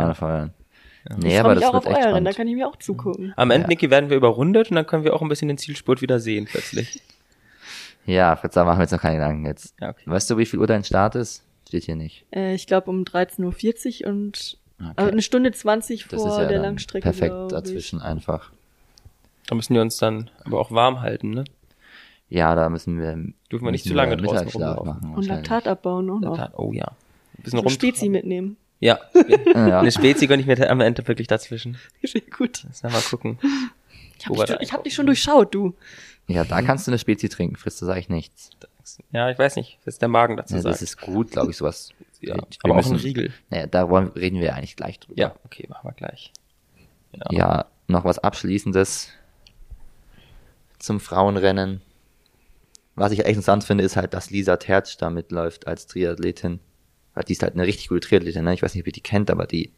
[1.10, 1.18] ja.
[1.18, 2.68] Nee, ich aber mich das auch wird auf echt euer Rennen, da kann ich mir
[2.68, 3.34] auch zugucken.
[3.36, 3.68] Am Ende, Ja.
[3.70, 6.46] Niki, werden wir überrundet und dann können wir auch ein bisschen den Zielspurt wieder sehen
[6.46, 7.02] plötzlich.
[8.08, 9.74] Ja, Fritz, da machen wir jetzt noch keine Gedanken jetzt.
[9.82, 10.04] Ja, okay.
[10.06, 11.44] Weißt du, wie viel Uhr dein Start ist?
[11.68, 12.24] Steht hier nicht.
[12.32, 14.92] Äh, ich glaube um 13.40 Uhr und Okay.
[14.98, 17.02] also eine Stunde 20 das vor ist ja der dann Langstrecke.
[17.04, 17.54] perfekt glaub ich.
[17.56, 18.52] dazwischen einfach.
[19.48, 21.46] Da müssen wir uns dann aber auch warm halten, ne?
[22.30, 23.16] Ja, da müssen wir.
[23.52, 24.86] Dürfen wir nicht zu lange draußen rumlaufen.
[24.88, 25.14] machen.
[25.16, 25.26] Und.
[25.28, 26.50] Laktat abbauen auch noch.
[26.60, 26.90] Oh ja.
[26.90, 27.70] Ein bisschen So rum.
[27.72, 28.58] Spezi mitnehmen.
[28.80, 29.00] Ja.
[29.56, 29.80] Ja.
[29.80, 31.78] Eine Spezi gönne ich mir am Ende wirklich dazwischen.
[32.04, 32.64] Sehr gut.
[32.68, 33.40] Lass mal gucken.
[34.20, 35.76] Ich habe dich, hab dich schon durchschaut, du.
[36.28, 38.50] ja, da kannst du eine Spezi trinken, Fritz, da sage ich nichts.
[39.12, 40.76] Ja, ich weiß nicht, was der Magen dazu Ja, sagt.
[40.76, 41.90] das ist gut, glaube ich, sowas.
[42.22, 43.34] ja, wir aber auch ein müssen- Riegel.
[43.50, 45.20] Naja, da wollen, reden wir eigentlich gleich drüber.
[45.20, 46.32] Ja, okay, machen wir gleich.
[47.14, 47.26] Ja.
[47.32, 49.10] Ja, noch was Abschließendes
[50.80, 51.82] zum Frauenrennen.
[52.96, 56.60] Was ich echt interessant finde, ist halt, dass Lisa Tertsch da mitläuft als Triathletin.
[57.24, 58.54] Die ist halt eine richtig gute Triathletin, ne?
[58.54, 59.72] Ich weiß nicht, ob ihr die kennt, aber die,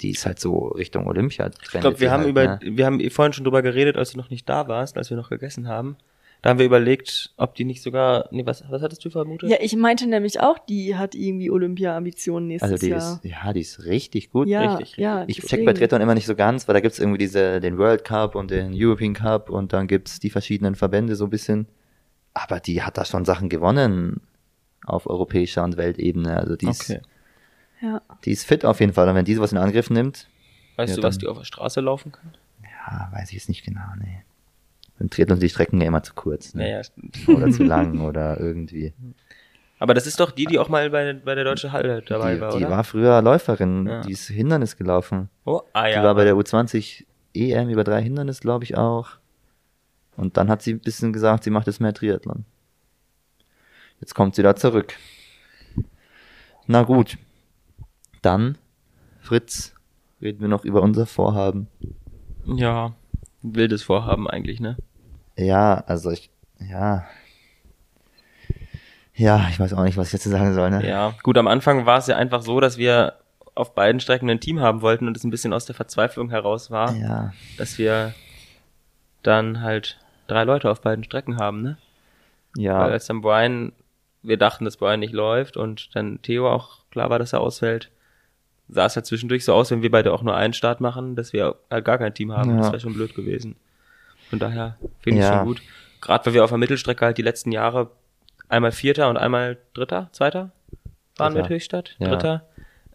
[0.00, 1.50] die ist halt so Richtung Olympia.
[1.62, 2.58] Ich glaube, wir haben halt, über, Ne?
[2.76, 5.30] wir haben vorhin schon drüber geredet, als du noch nicht da warst, als wir noch
[5.30, 5.96] gegessen haben.
[6.42, 9.50] Da haben wir überlegt, ob die nicht sogar, nee, was, was hattest du vermutet?
[9.50, 13.20] Ja, ich meinte nämlich auch, die hat irgendwie Olympia-Ambitionen nächstes Also die Jahr.
[13.22, 14.48] ist, ja, die ist richtig gut.
[14.48, 15.24] ja, richtig, ja.
[15.26, 18.04] Ich check bei Triathlon immer nicht so ganz, weil da gibt's irgendwie diese, den World
[18.04, 21.66] Cup und den European Cup und dann gibt's die verschiedenen Verbände so ein bisschen.
[22.32, 24.22] Aber die hat da schon Sachen gewonnen
[24.86, 26.36] auf europäischer und Weltebene.
[26.36, 27.00] Also die ist, Okay.
[27.82, 28.02] Ja.
[28.24, 29.08] die ist fit auf jeden Fall.
[29.08, 30.28] Und wenn die sowas in Angriff nimmt,
[30.76, 32.32] Weißt Ja, du, was dann- die auf der Straße laufen kann?
[32.62, 34.22] ja, weiß ich jetzt nicht genau, nee.
[34.98, 36.54] Im Triathlon sind die Strecken ja immer zu kurz.
[36.54, 36.62] Ne?
[36.62, 36.82] Naja.
[37.34, 38.92] Oder zu lang oder irgendwie.
[39.78, 42.40] Aber das ist doch die, die auch mal bei, bei der Deutschen Halle dabei die,
[42.40, 42.70] war, die oder?
[42.70, 44.00] war früher Läuferin, Ja.
[44.02, 45.28] die ist Hindernis gelaufen.
[45.46, 45.98] oh, ah ja.
[46.00, 47.04] Die war bei der U20
[47.34, 49.12] EM über drei Hindernis, glaube ich, auch.
[50.16, 52.44] Und dann hat sie ein bisschen gesagt, sie macht jetzt mehr Triathlon.
[54.00, 54.94] Jetzt kommt sie da zurück.
[56.66, 57.18] Na gut.
[58.22, 58.58] Dann,
[59.20, 59.74] Fritz,
[60.20, 61.68] reden wir noch über unser Vorhaben.
[62.44, 62.94] ja,
[63.42, 64.76] wildes Vorhaben eigentlich, ne?
[65.36, 67.06] Ja, also ich, ja.
[69.14, 70.86] Ja, ich weiß auch nicht, was ich dazu sagen soll, ne?
[70.86, 73.14] Ja, gut, am Anfang war es ja einfach so, dass wir
[73.54, 76.70] auf beiden Strecken ein Team haben wollten und es ein bisschen aus der Verzweiflung heraus
[76.70, 78.14] war, Ja, dass wir
[79.22, 81.76] dann halt drei Leute auf beiden Strecken haben, ne?
[82.56, 83.72] Weil ja, als dann Brian,
[84.22, 87.90] wir dachten, dass Brian nicht läuft und dann Theo auch klar war, dass er ausfällt,
[88.68, 91.32] sah es halt zwischendurch so aus, wenn wir beide auch nur einen Start machen, dass
[91.32, 92.50] wir halt gar kein Team haben.
[92.50, 92.56] Ja.
[92.58, 93.56] Das wäre schon blöd gewesen.
[94.28, 95.38] Von daher finde ich Ja.
[95.38, 95.62] schon gut.
[96.00, 97.90] Gerade weil wir auf der Mittelstrecke halt die letzten Jahre
[98.48, 100.50] einmal Vierter und einmal Dritter, Zweiter
[101.16, 101.42] waren Dritter.
[101.42, 102.08] mit Höchstadt, Ja.
[102.08, 102.46] Dritter.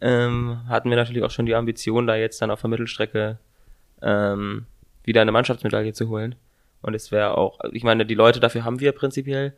[0.02, 3.38] Ähm, hatten wir natürlich auch schon die Ambition, da jetzt dann auf der Mittelstrecke
[4.02, 4.66] ähm,
[5.04, 6.36] wieder eine Mannschaftsmedaille zu holen.
[6.82, 9.54] Und es wäre auch, ich meine, die Leute dafür haben wir prinzipiell,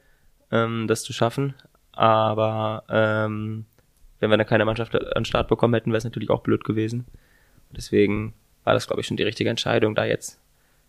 [0.52, 1.54] ähm, das zu schaffen.
[1.91, 3.66] Aber ähm,
[4.20, 6.64] wenn wir dann keine Mannschaft an den Start bekommen hätten, wäre es natürlich auch blöd
[6.64, 7.06] gewesen.
[7.76, 8.34] Deswegen
[8.64, 10.39] war das, glaube ich, schon die richtige Entscheidung, da jetzt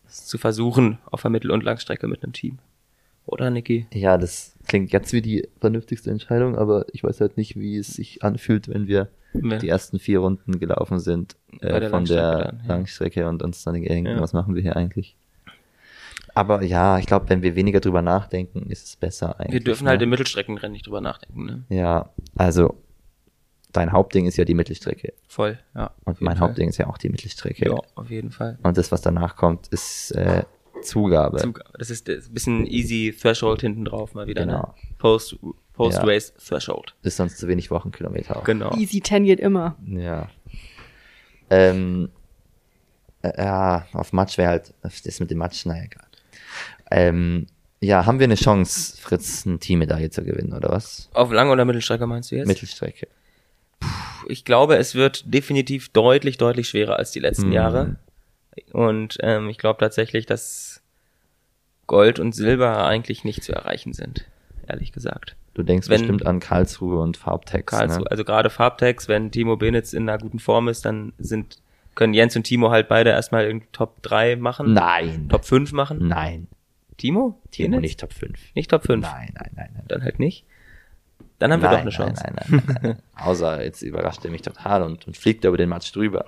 [0.07, 2.59] zu versuchen auf der Mittel- und Langstrecke mit einem Team.
[3.27, 3.87] Oder, Niki?
[3.93, 7.89] ja, das klingt jetzt wie die vernünftigste Entscheidung, aber ich weiß halt nicht, wie es
[7.89, 9.59] sich anfühlt, wenn wir Ja.
[9.59, 12.75] die ersten vier Runden gelaufen sind äh, der von der Langstrecke dann, ja.
[12.75, 14.21] Langstrecke und uns dann denken, Ja.
[14.21, 15.15] was machen wir hier eigentlich?
[16.39, 19.55] Aber ja, ich glaube, wenn wir weniger drüber nachdenken, ist es besser eigentlich.
[19.55, 19.91] Wir dürfen ne?
[19.91, 21.65] halt im Mittelstreckenrennen nicht drüber nachdenken, ne?
[21.69, 22.81] Ja, also
[23.73, 25.91] dein Hauptding ist ja die Mittelstrecke Voll, ja.
[26.05, 26.47] und mein Fall.
[26.47, 27.69] Hauptding ist ja auch die Mittelstrecke.
[27.69, 28.57] Ja, auf jeden Fall.
[28.63, 30.45] Und das, was danach kommt, ist äh,
[30.83, 31.39] Zugabe.
[31.39, 31.77] Zugabe.
[31.77, 34.59] Das ist ein bisschen easy Threshold hinten drauf mal wieder, Genau.
[34.59, 34.75] ne?
[34.99, 35.37] Post,
[35.73, 36.95] Post-Race Threshold.
[37.03, 38.45] ist sonst zu wenig Wochenkilometer auch.
[38.45, 38.73] Genau.
[38.77, 39.77] Easy 10 geht immer.
[39.85, 40.29] Ja.
[41.51, 42.11] Ähm,
[43.23, 46.08] äh, ja, auf Matsch wäre halt, das mit dem Matsch, naja, egal.
[46.91, 47.47] Ähm,
[47.81, 51.09] ja, haben wir eine Chance, Fritz, ein Teammedaille zu gewinnen, oder was?
[51.15, 52.49] Auf Lang- oder Mittelstrecke meinst du jetzt?
[52.49, 53.07] Mittelstrecke.
[54.29, 57.53] ich glaube, es wird definitiv deutlich, deutlich schwerer als die letzten Mhm.
[57.53, 57.97] Jahre.
[58.73, 60.83] Und ähm, ich glaube tatsächlich, dass
[61.87, 64.25] Gold und Silber eigentlich nicht zu erreichen sind,
[64.67, 65.37] ehrlich gesagt.
[65.55, 68.11] Du denkst Wenn- bestimmt an Karlsruhe und Karlsruhe, ne?
[68.11, 71.59] Also gerade Farbtex, wenn Timo Benitz in einer guten Form ist, dann sind
[71.95, 74.73] können Jens und Timo halt beide erstmal irgendwie Top 3 machen.
[74.73, 75.29] Nein.
[75.29, 76.07] Top 5 machen.
[76.07, 76.47] Nein.
[76.99, 77.41] Timo?
[77.51, 77.83] Timo Benitz?
[77.83, 78.39] nicht Top 5.
[78.55, 79.03] Nicht Top 5.
[79.03, 79.85] Nein, nein, nein, nein.
[79.89, 80.45] Dann halt nicht.
[81.39, 82.23] Dann haben wir nein, doch eine Chance.
[82.25, 82.99] Nein, nein, nein, nein.
[83.17, 86.27] Außer jetzt überrascht er mich total und, und fliegt über den Matsch drüber.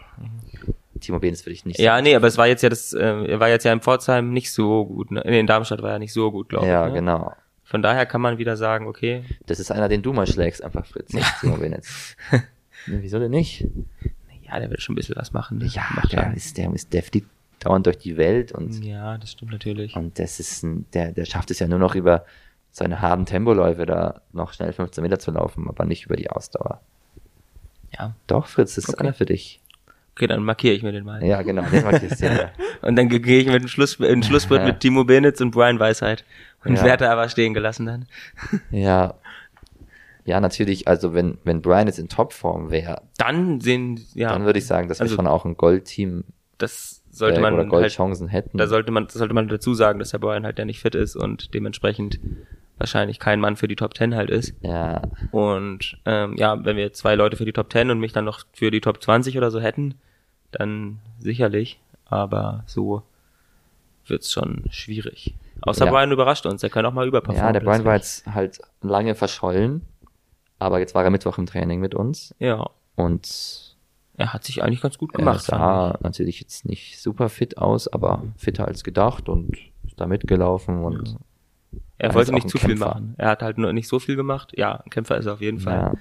[1.00, 3.40] Timo Benz würde ich nicht Ja, nee, aber es war jetzt ja das, äh, er
[3.40, 5.10] war jetzt ja in Pforzheim nicht so gut.
[5.10, 5.22] Ne?
[5.26, 6.92] Nee, in Darmstadt war er nicht so gut, glaube Ja, ich.
[6.92, 7.00] Ne?
[7.00, 7.32] genau.
[7.64, 10.84] Von daher kann man wieder sagen, okay, Das ist einer, den du mal schlägst, einfach
[10.86, 11.12] Fritz.
[11.12, 12.16] Nicht Timo Benetz.
[12.30, 12.40] ja,
[12.86, 13.66] wieso denn nicht?
[14.42, 15.58] ja, der wird schon ein bisschen was machen.
[15.58, 15.66] Ne?
[15.66, 16.34] Ja, Macht der er.
[16.34, 17.28] ist, der ist, der fliegt
[17.60, 19.94] dauernd durch die Welt und, Ja, das stimmt natürlich.
[19.96, 22.24] und das ist ein, der, der schafft es ja nur noch über
[22.72, 26.80] seine harten Tempoläufe da noch schnell 15 Meter zu laufen, aber nicht über die Ausdauer.
[27.98, 28.14] Ja.
[28.26, 29.02] Doch, Fritz, das ist Okay.
[29.02, 29.60] einer für dich.
[30.14, 31.24] Okay, dann markiere ich mir den mal.
[31.24, 32.50] Ja, genau, den markierst du ja.
[32.82, 34.66] Und dann ge- gehe ich mit dem Schluss, in Schlussspurt Ja.
[34.66, 36.24] mit Timo Benitz und Brian Weisheit.
[36.64, 36.84] Und Ja.
[36.84, 38.06] werde aber stehen gelassen dann.
[38.70, 39.14] Ja.
[40.24, 44.58] Ja, natürlich, also wenn, wenn Brian jetzt in Topform wäre, Dann sehen, ja, dann würde
[44.58, 46.24] ich sagen, dass Also- wir schon auch ein Goldteam
[46.58, 48.56] das sollte äh, man oder halt, Goldchancen hätten.
[48.58, 51.16] da sollte man, sollte man dazu sagen, dass der Brian halt ja nicht fit ist
[51.16, 52.18] und dementsprechend
[52.78, 54.54] wahrscheinlich kein Mann für die Top 10 halt ist.
[54.62, 55.02] ja,
[55.32, 58.40] Und ähm, ja, wenn wir zwei Leute für die Top 10 und mich dann noch
[58.52, 59.96] für die Top 20 oder so hätten,
[60.52, 61.78] dann sicherlich.
[62.06, 63.02] Aber so
[64.06, 65.34] wird's schon schwierig.
[65.62, 65.90] Außer Ja.
[65.90, 67.46] Brian überrascht uns, der kann auch mal überperformen.
[67.46, 69.82] ja, der Brian war jetzt halt lange verschollen,
[70.58, 73.69] aber jetzt war er Mittwoch im Training mit uns Ja, und
[74.16, 75.44] er hat sich eigentlich ganz gut er gemacht.
[75.46, 79.56] fand sah natürlich jetzt nicht super fit aus, aber fitter als gedacht und
[79.86, 81.16] ist da mitgelaufen und
[81.98, 82.86] Er Er wollte nicht zu viel Kämpfer.
[82.88, 83.14] machen.
[83.18, 84.52] Er hat halt nur nicht so viel gemacht.
[84.56, 85.74] Ja, ein Kämpfer ist er auf jeden Fall.
[85.76, 85.94] Ja.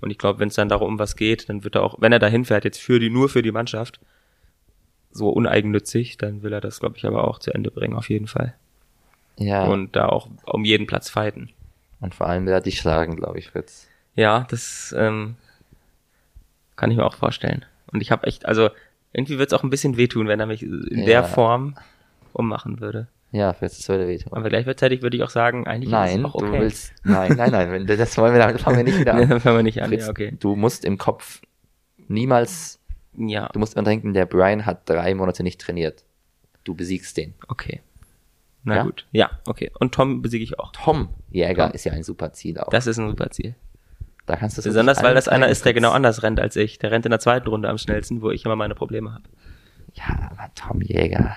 [0.00, 2.12] Und ich glaube, wenn es dann darum um was geht, dann wird er auch, wenn
[2.12, 3.98] er dahin fährt, jetzt für die, nur für die Mannschaft,
[5.10, 8.26] so uneigennützig, dann will er das, glaube ich, aber auch zu Ende bringen, auf jeden
[8.26, 8.54] Fall.
[9.38, 11.50] ja, und, Und da auch um jeden Platz fighten.
[12.10, 13.88] vor allem will er dich schlagen, glaube ich, Fritz.
[14.14, 15.36] Ja, das ähm,
[16.76, 17.64] kann ich mir auch vorstellen.
[17.92, 18.70] Und ich habe echt, also
[19.12, 21.04] irgendwie wird es auch ein bisschen wehtun, wenn er mich in Ja.
[21.06, 21.76] der Form
[22.32, 23.08] ummachen würde.
[23.32, 24.32] Ja, das würde wehtun.
[24.32, 26.46] Aber gleichzeitig würde ich auch sagen, eigentlich Nein, ist es auch okay.
[26.46, 29.28] du willst, nein, nein, nein, das wollen wir, damit fangen wir nicht wieder Nee, an.
[29.30, 29.88] dann fangen wir nicht an.
[29.88, 30.32] Fritz, Ja, okay.
[30.38, 31.42] du musst im Kopf
[32.08, 32.80] niemals,
[33.16, 36.04] Ja, du musst immer denken, der Brian hat drei Monate nicht trainiert.
[36.64, 37.34] Du besiegst den.
[37.48, 37.80] okay.
[38.64, 38.82] Na Ja?
[38.82, 39.06] gut.
[39.12, 39.70] Ja, okay.
[39.78, 40.72] Und Tom besiege ich auch.
[40.72, 41.72] Tom Jäger Tom.
[41.74, 42.68] ist ja ein super Ziel auch.
[42.70, 43.54] Das ist ein super Ziel.
[44.26, 46.78] Da kannst du es Besonders, weil das einer ist, der genau anders rennt als ich.
[46.78, 49.24] Der rennt in der zweiten Runde am schnellsten, wo ich immer meine Probleme habe.
[49.94, 51.36] Ja, aber Tom Jäger.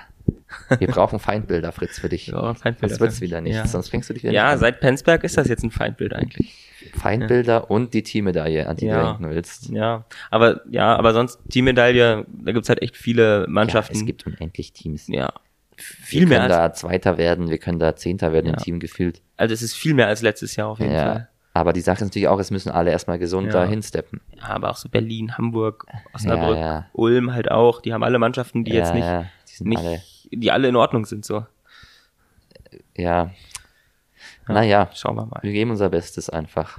[0.78, 2.26] Wir brauchen Feindbilder, Fritz, für dich.
[2.28, 3.66] Ja, ein Feindbild das wird's wieder nicht, Ja.
[3.66, 6.68] sonst bringst du dich wieder Ja, nicht seit Penzberg ist das jetzt ein Feindbild eigentlich.
[6.98, 9.12] Feindbilder und die Teammedaille, an die du Ja.
[9.12, 9.68] denken willst.
[9.70, 13.94] Ja, aber ja, aber sonst Teammedaille, da gibt's halt echt viele Mannschaften.
[13.94, 15.06] Ja, es gibt unendlich Teams.
[15.08, 15.32] ja
[15.76, 18.52] wir viel mehr können als, da Zweiter werden, wir können da Zehnter werden Ja.
[18.54, 19.22] im Team gefühlt.
[19.36, 21.04] also es ist viel mehr als letztes Jahr auf jeden Ja.
[21.04, 21.28] Fall.
[21.52, 23.52] Aber die Sache ist natürlich auch, es müssen alle erstmal gesund Ja.
[23.52, 24.20] da hinsteppen.
[24.36, 26.86] Ja, aber auch so Berlin, Hamburg, Osnabrück, Ja, ja.
[26.92, 27.80] Ulm halt auch.
[27.82, 29.26] Die haben alle Mannschaften, die ja, jetzt nicht, ja,
[29.58, 31.44] die nicht alle, die alle in Ordnung sind so.
[32.96, 33.30] ja.
[34.46, 35.38] Naja, Schauen wir mal.
[35.42, 36.78] wir geben unser Bestes einfach.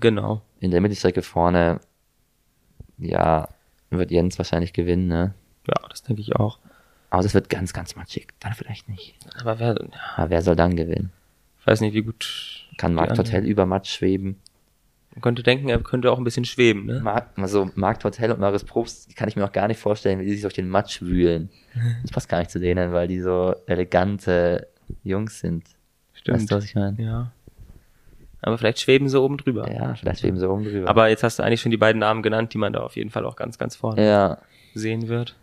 [0.00, 0.40] Genau.
[0.60, 1.80] In der Mittelstrecke vorne,
[2.98, 3.48] ja,
[3.90, 5.34] wird Jens wahrscheinlich gewinnen, ne?
[5.66, 6.58] Ja, das denke ich auch.
[7.10, 8.28] Aber das wird ganz, ganz matschig.
[8.40, 9.14] Dann vielleicht nicht.
[9.40, 11.12] Aber wer, ja, Aber wer soll dann gewinnen?
[11.68, 12.66] Ich weiß nicht, wie gut.
[12.78, 14.36] Kann Marc Tortell über Matsch schweben?
[15.14, 17.00] Man könnte denken, er könnte auch ein bisschen schweben, ne?
[17.00, 20.20] Marc, also Marc Tortell und Marius Probst, die kann ich mir auch gar nicht vorstellen,
[20.20, 21.50] wie die sich durch den Matsch wühlen.
[22.02, 24.68] Das passt gar nicht zu denen, weil die so elegante
[25.04, 25.64] Jungs sind.
[26.26, 27.02] Weißt du, was ich meine?
[27.02, 27.32] Ja.
[28.40, 29.70] Aber vielleicht schweben sie oben drüber.
[29.70, 30.88] Ja, vielleicht schweben sie oben drüber.
[30.88, 33.10] Aber jetzt hast du eigentlich schon die beiden Namen genannt, die man da auf jeden
[33.10, 34.38] Fall auch ganz, ganz vorne ja,
[34.74, 35.36] sehen wird.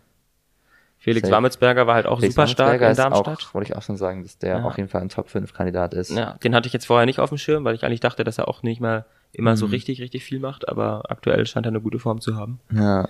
[1.06, 1.30] Felix.
[1.30, 3.46] Wamelsberger war halt auch Felix super stark in Darmstadt.
[3.48, 4.64] Auch, wollte ich auch schon sagen, dass der Ja.
[4.64, 6.10] auf jeden Fall ein Top 5 Kandidat ist.
[6.10, 8.38] Ja, den hatte ich jetzt vorher nicht auf dem Schirm, weil ich eigentlich dachte, dass
[8.38, 9.72] er auch nicht mal immer so Mhm.
[9.72, 12.60] richtig, richtig viel macht, aber aktuell scheint er eine gute Form zu haben.
[12.72, 13.08] ja.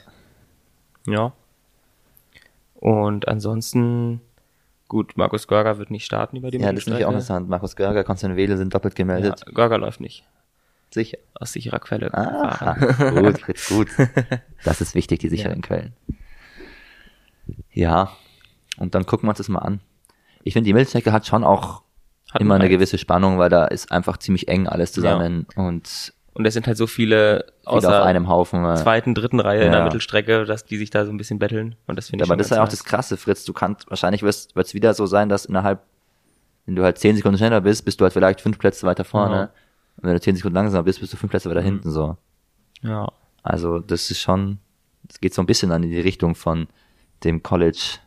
[1.06, 1.32] Ja.
[2.74, 4.20] Und ansonsten,
[4.88, 7.48] gut, Markus Görger wird nicht starten über die Ja, das ist natürlich auch interessant.
[7.48, 9.42] Markus Görger, Konstantin Wehle sind doppelt gemeldet.
[9.46, 10.24] Ja, Görger läuft nicht.
[10.90, 11.18] Sicher.
[11.34, 12.12] Aus sicherer Quelle.
[12.12, 12.74] Ah,
[13.10, 13.88] gut, gut.
[14.64, 15.94] Das ist wichtig, die sicheren Quellen.
[17.70, 18.10] Ja,
[18.78, 19.80] und dann gucken wir uns das mal an.
[20.42, 21.82] Ich finde, die Mittelstrecke hat schon auch
[22.32, 26.44] Hat immer eine gewisse Spannung, weil da ist einfach ziemlich eng alles zusammen und Und
[26.46, 28.64] es sind halt so viele viel außer auf einem Haufen.
[28.64, 29.84] äh, zweiten, dritten Reihe in der Ja.
[29.84, 31.76] Mittelstrecke, dass die sich da so ein bisschen betteln.
[31.86, 33.44] Und das finde ich Aber das ist ja auch das Krasse, Fritz.
[33.44, 35.80] Du kannst, wahrscheinlich wird es wieder so sein, dass innerhalb,
[36.66, 39.34] wenn du halt 10 Sekunden schneller bist, bist du halt vielleicht fünf Plätze weiter vorne.
[39.36, 39.42] Ja.
[39.96, 41.64] Und wenn du 10 Sekunden langsamer bist, bist du fünf Plätze weiter Mhm.
[41.66, 42.16] hinten so.
[42.82, 43.08] Ja.
[43.42, 44.58] Also das ist schon,
[45.08, 46.66] es geht so ein bisschen dann in die Richtung von
[47.24, 47.98] dem College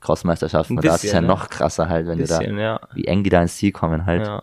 [0.00, 0.76] Crossmeisterschaften.
[0.76, 1.26] Da ist es ja ne?
[1.26, 2.78] noch krasser halt, wenn Bisschen, du ja.
[2.78, 4.26] da, wie eng die da ins Ziel kommen halt.
[4.26, 4.42] ja.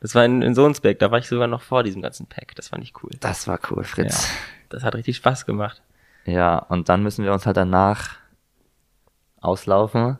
[0.00, 2.54] Das war in, in Sohnsbeck, da war ich sogar noch vor diesem ganzen Pack.
[2.54, 3.10] Das fand ich cool.
[3.20, 3.82] Das war cool, Ja.
[3.84, 4.28] Fritz.
[4.68, 5.82] Das hat richtig Spaß gemacht.
[6.26, 6.58] Ja.
[6.58, 8.16] und dann müssen wir uns halt danach
[9.40, 10.18] auslaufen.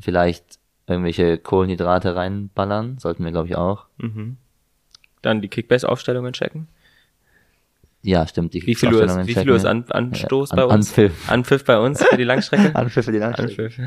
[0.00, 3.86] Vielleicht irgendwelche Kohlenhydrate reinballern, sollten wir glaube ich auch.
[3.98, 4.38] Mhm.
[5.20, 6.66] Dann die Kickbase-Aufstellungen checken.
[8.04, 8.52] Ja, stimmt.
[8.52, 9.70] Die Wie viel Uhr ist, wie viel Uhr ist wir.
[9.70, 10.88] An, Anstoß Ja, bei an- uns?
[10.88, 11.30] Anpfiff.
[11.30, 12.70] Anpfiff bei uns für die Langstrecke?
[12.74, 13.64] Anpfiff für die Langstrecke.
[13.64, 13.78] Anpfiff.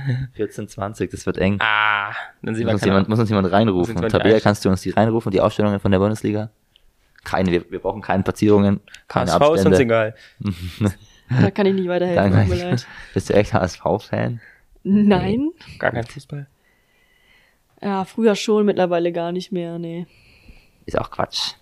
[0.57, 1.57] 14:20, das wird eng.
[1.59, 3.95] Ah, dann sehen muss, wir uns jemand, muss uns jemand reinrufen.
[3.95, 6.49] Tabea, kannst du uns die reinrufen, die Aufstellungen von der Bundesliga?
[7.25, 9.81] Keine, wir, wir brauchen keine Platzierungen, keine HSV ist uns Abstände.
[9.83, 10.15] egal.
[11.41, 12.69] Da kann ich nicht weiterhelfen, tut mir Danke.
[12.69, 12.87] leid.
[13.15, 14.39] Bist du echt HSV-Fan?
[14.83, 15.49] Nein.
[15.79, 16.45] Gar kein Fußball.
[17.81, 20.05] Ja, früher schon, mittlerweile gar nicht mehr, nee.
[20.85, 21.53] Ist auch Quatsch.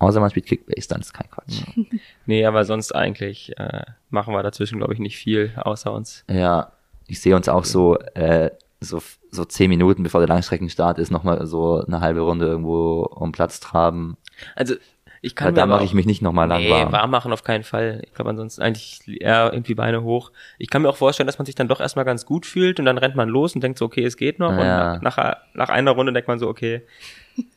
[0.00, 1.62] Außer man spielt Kickbase, dann ist kein Quatsch.
[2.26, 6.24] Nee, aber sonst eigentlich äh, machen wir dazwischen, glaube ich, nicht viel, außer uns.
[6.30, 6.72] Ja,
[7.06, 11.46] ich sehe uns auch so, äh, so, so zehn Minuten bevor der Langstreckenstart ist, nochmal
[11.46, 14.16] so eine halbe Runde irgendwo um Platz traben.
[14.54, 14.76] Also
[15.22, 16.92] ich kann Weil mir da mache ich mich nicht nochmal lang nee, warm.
[16.92, 18.00] warm machen auf keinen Fall.
[18.06, 20.32] Ich glaube ansonsten eigentlich eher irgendwie Beine hoch.
[20.58, 22.86] Ich kann mir auch vorstellen, dass man sich dann doch erstmal ganz gut fühlt und
[22.86, 24.52] dann rennt man los und denkt so, okay, es geht noch.
[24.52, 24.94] Ja.
[24.94, 26.82] Und nach, nach, nach einer Runde denkt man so, okay,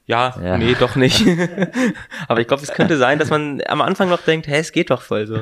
[0.06, 0.58] ja, Ja.
[0.58, 1.26] nee, doch nicht.
[2.28, 4.90] aber ich glaube, es könnte sein, dass man am Anfang noch denkt, hä, es geht
[4.90, 5.42] doch voll so.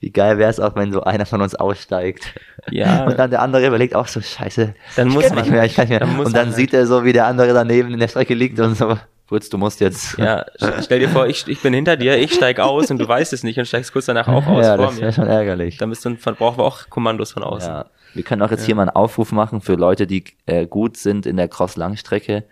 [0.00, 2.34] Wie geil wäre es auch, wenn so einer von uns aussteigt.
[2.70, 3.04] Ja.
[3.04, 5.38] Und dann der andere überlegt auch so, scheiße, Dann muss man.
[5.38, 6.00] nicht mehr, ich kann nicht mehr.
[6.00, 8.60] Dann Und dann man sieht er so, wie der andere daneben in der Strecke liegt
[8.60, 10.18] und so, Fritz, du musst jetzt.
[10.18, 10.44] Ja,
[10.82, 13.44] stell dir vor, ich, ich bin hinter dir, ich steig aus und du weißt es
[13.44, 15.12] nicht und steigst kurz danach auch aus ja vor das wäre mir.
[15.12, 15.78] schon ärgerlich.
[15.78, 17.70] Da müssen, brauchen wir auch Kommandos von außen.
[17.72, 17.86] Ja.
[18.12, 21.24] Wir können auch jetzt hier mal einen Aufruf machen für Leute, die äh, gut sind
[21.24, 22.44] in der Cross-Langstrecke.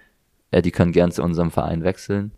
[0.51, 2.33] Äh, die können gern zu unserem Verein wechseln.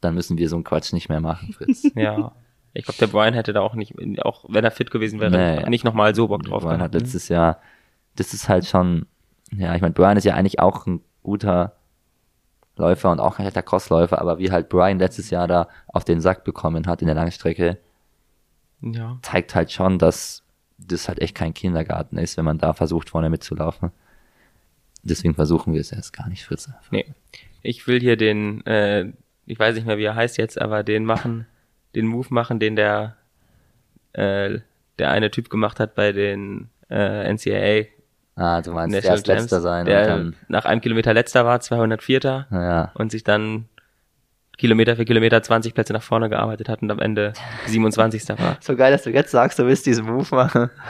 [0.00, 1.84] Dann müssen wir so einen Quatsch nicht mehr machen, Fritz.
[1.94, 2.32] Ja.
[2.76, 3.94] Ich glaube, der Brian hätte da auch nicht,
[4.24, 5.70] auch wenn er fit gewesen wäre, Nee.
[5.70, 6.94] nicht nochmal so Bock drauf Brian gehabt.
[6.94, 7.60] hat letztes Jahr,
[8.16, 9.06] das ist halt schon,
[9.52, 11.76] ja, ich meine, Brian ist ja eigentlich auch ein guter
[12.76, 16.20] Läufer und auch ein echter Crossläufer, aber wie halt Brian letztes Jahr da auf den
[16.20, 17.78] Sack bekommen hat in der Langstrecke,
[18.80, 19.18] Ja.
[19.22, 20.42] zeigt halt schon, dass
[20.76, 23.92] das halt echt kein Kindergarten ist, wenn man da versucht, vorne mitzulaufen.
[25.04, 26.70] Deswegen versuchen wir es erst gar nicht, Fritz.
[26.90, 27.06] Nee.
[27.62, 29.12] Ich will hier den, äh,
[29.46, 31.46] ich weiß nicht mehr, wie er heißt jetzt, aber den machen,
[31.94, 33.16] den Move machen, den der,
[34.12, 34.58] äh,
[34.98, 37.86] der eine Typ gemacht hat bei den äh, NCAA
[38.36, 42.46] Ah, du meinst National erst letzter sein der dann, nach einem Kilometer letzter war, 204.
[42.50, 42.90] naja.
[42.94, 43.68] und sich dann
[44.58, 47.32] Kilometer für Kilometer 20 Plätze nach vorne gearbeitet hat und am Ende
[47.66, 48.28] 27.
[48.38, 48.56] war.
[48.60, 50.70] So geil, dass du jetzt sagst, du willst diesen Move machen.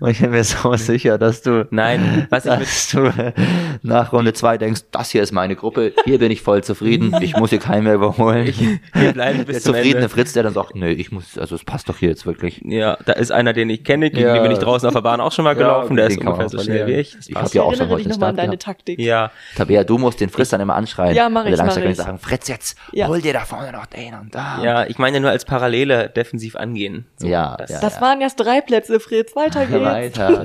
[0.00, 3.34] Und ich bin mir so sicher, dass du, Nein, was ich mit, dass du
[3.82, 7.36] nach Runde zwei denkst, das hier ist meine Gruppe, hier bin ich voll zufrieden, ich
[7.36, 8.46] muss hier keinen mehr überholen.
[8.92, 10.08] wir bleiben der bis zum zufriedene Ende.
[10.08, 12.60] Fritz, der dann sagt, nee, ich muss, also es passt doch hier jetzt wirklich.
[12.64, 14.34] Ja, da ist einer, den ich kenne, gegen Ja.
[14.34, 16.46] den bin ich draußen auf der Bahn auch schon mal gelaufen, der den ist ungefähr
[16.46, 17.16] auch so schnell wie ich.
[17.16, 17.46] Das Ich passt.
[17.46, 18.58] hab ja auch schon heute nochmal an Start deine.
[18.58, 19.00] Taktik.
[19.00, 21.16] Ja, Tabea, du musst den Fritz dann immer anschreien.
[21.16, 21.96] Ja, mach der ich, mach ich.
[21.96, 23.07] sagen, Fritz jetzt, Ja.
[23.08, 24.62] Hol dir da vorne noch den und da.
[24.62, 27.06] ja, ich meine nur als Parallele defensiv angehen.
[27.16, 27.80] So, Ja, das, ja.
[27.80, 29.34] Das waren erst drei Plätze, Fritz.
[29.34, 30.18] Weiter geht's.
[30.18, 30.44] Weiter.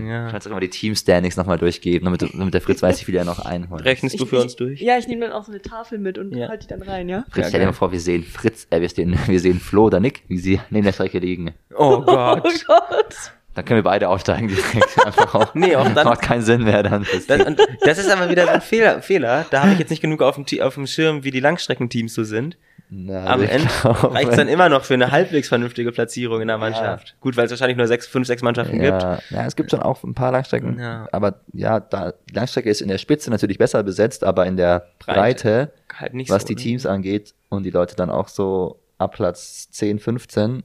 [0.00, 0.28] ja.
[0.30, 3.16] Kannst du immer die Team-Standings nochmal durchgeben, damit, du- damit der Fritz weiß, wie viel
[3.16, 3.84] er noch einholt.
[3.84, 4.80] Rechnest du Ich- für ich- uns durch?
[4.80, 6.48] Ja, ich nehme dann auch so eine Tafel mit und Ja.
[6.48, 7.24] halte die dann rein, ja?
[7.30, 9.98] Fritz, stell dir mal vor, wir sehen Fritz, äh, wir sehen, wir sehen Flo oder
[10.00, 11.54] Nick, wie sie neben der Strecke liegen.
[11.76, 13.32] Oh Oh Gott.
[13.54, 14.98] Dann können wir beide aufsteigen direkt.
[15.06, 15.54] Einfach auch.
[15.54, 17.06] Nee, auch dann- Macht keinen Sinn mehr dann.
[17.12, 19.02] Das, Das, und das ist aber wieder so ein Fehler.
[19.02, 19.44] Fehler.
[19.50, 22.24] Da habe ich jetzt nicht genug auf dem, auf dem Schirm, wie die Langstreckenteams so
[22.24, 22.56] sind.
[22.94, 27.16] Na, Am Ende reicht dann immer noch für eine halbwegs vernünftige Platzierung in der Mannschaft.
[27.20, 29.02] Gut, weil es wahrscheinlich nur sechs, fünf, sechs Mannschaften gibt.
[29.02, 30.78] ja, ja, es gibt schon auch ein paar Langstrecken.
[30.78, 31.08] Ja.
[31.10, 34.88] Aber ja, da, die Langstrecke ist in der Spitze natürlich besser besetzt, aber in der
[34.98, 35.18] Breite.
[35.20, 36.60] Breite, Halt nicht was so, die ne?
[36.60, 40.62] Teams angeht und die Leute dann auch so ab Platz 10, 15,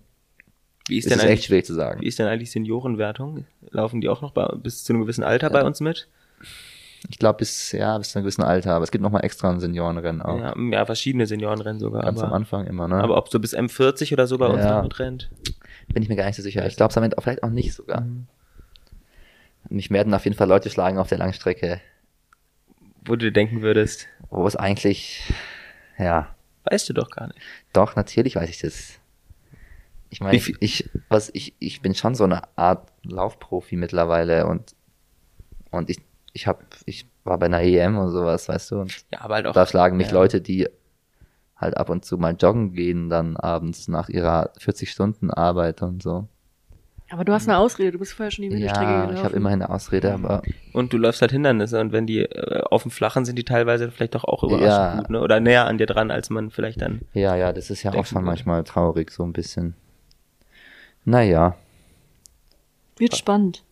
[0.87, 2.01] Wie ist, ist denn es echt eigentlich, schwierig zu sagen.
[2.01, 3.45] wie ist denn eigentlich Seniorenwertung?
[3.71, 6.07] Laufen die auch noch bei, bis zu einem gewissen Alter bei uns mit?
[7.09, 9.59] Ich glaube bis, ja, bis zu einem gewissen Alter, aber es gibt nochmal extra ein
[9.59, 10.39] Seniorenrennen auch.
[10.39, 12.03] Ja, ja, verschiedene Seniorenrennen sogar.
[12.03, 12.95] Ganz am Aber, Anfang immer, ne?
[12.95, 14.77] aber ob so bis M40 oder so bei uns Ja.
[14.77, 15.29] noch mitrennt?
[15.93, 16.65] Bin ich mir gar nicht so sicher.
[16.65, 18.01] Ich glaube es am vielleicht auch nicht sogar.
[18.01, 18.27] Mhm.
[19.69, 21.81] Mich werden auf jeden Fall Leute schlagen auf der Langstrecke,
[23.05, 25.31] Wo du dir denken würdest, wo es eigentlich,
[25.97, 26.35] ja,
[26.65, 27.39] weißt du doch gar nicht.
[27.73, 28.99] doch, natürlich weiß ich das.
[30.09, 33.75] Ich meine, Wie ich, viel- ich, was, ich, ich bin schon so eine Art Laufprofi
[33.75, 34.75] mittlerweile und,
[35.71, 35.99] und ich,
[36.33, 39.47] ich hab, ich war bei einer EM und sowas, weißt du, und Ja, aber halt
[39.47, 39.53] auch.
[39.53, 40.13] da schlagen mich ja.
[40.13, 40.67] Leute, die
[41.55, 46.03] halt ab und zu mal joggen gehen, dann abends nach ihrer 40 Stunden Arbeit und
[46.03, 46.27] so.
[47.09, 49.17] Aber du hast eine Ausrede, du bist vorher schon die Mittelstrecke Ja, gelaufen.
[49.17, 50.43] ich habe immerhin eine Ausrede, aber
[50.73, 53.89] Und du läufst halt Hindernisse und wenn die äh, auf dem Flachen sind, die teilweise
[53.91, 54.97] vielleicht doch auch überraschend Ja.
[54.99, 55.21] gut, ne?
[55.21, 57.01] Oder näher an dir dran, als man vielleicht dann.
[57.13, 58.25] Ja, ja, das ist ja auch schon würde.
[58.27, 59.73] manchmal traurig, so ein bisschen.
[61.07, 61.55] Naja.
[62.97, 63.63] Wird spannend.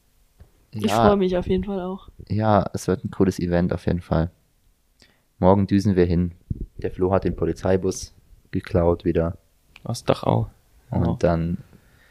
[0.71, 2.07] Ich ja, freue mich auf jeden Fall auch.
[2.29, 4.31] Ja, es wird ein cooles Event auf jeden Fall.
[5.39, 6.31] Morgen düsen wir hin.
[6.77, 8.13] Der Flo hat den Polizeibus
[8.51, 9.37] geklaut wieder.
[9.83, 10.49] Aus Dachau.
[10.91, 11.15] Und Genau.
[11.19, 11.57] dann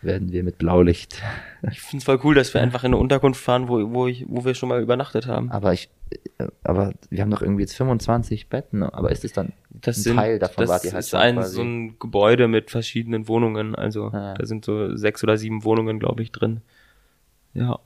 [0.05, 1.23] werden wir mit Blaulicht.
[1.71, 4.45] Ich find's voll cool, dass wir einfach in eine Unterkunft fahren, wo, wo, ich, wo
[4.45, 5.51] wir schon mal übernachtet haben.
[5.51, 5.89] Aber ich,
[6.39, 8.83] äh, aber wir haben doch irgendwie jetzt 25 Betten.
[8.83, 11.55] Aber ist es dann Das ein sind, Teil davon das halt ist ein, quasi?
[11.57, 13.75] so ein Gebäude mit verschiedenen Wohnungen.
[13.75, 14.35] Also Ah.
[14.35, 16.61] da sind so sechs oder sieben Wohnungen, glaube ich, drin.
[17.55, 17.79] Ja.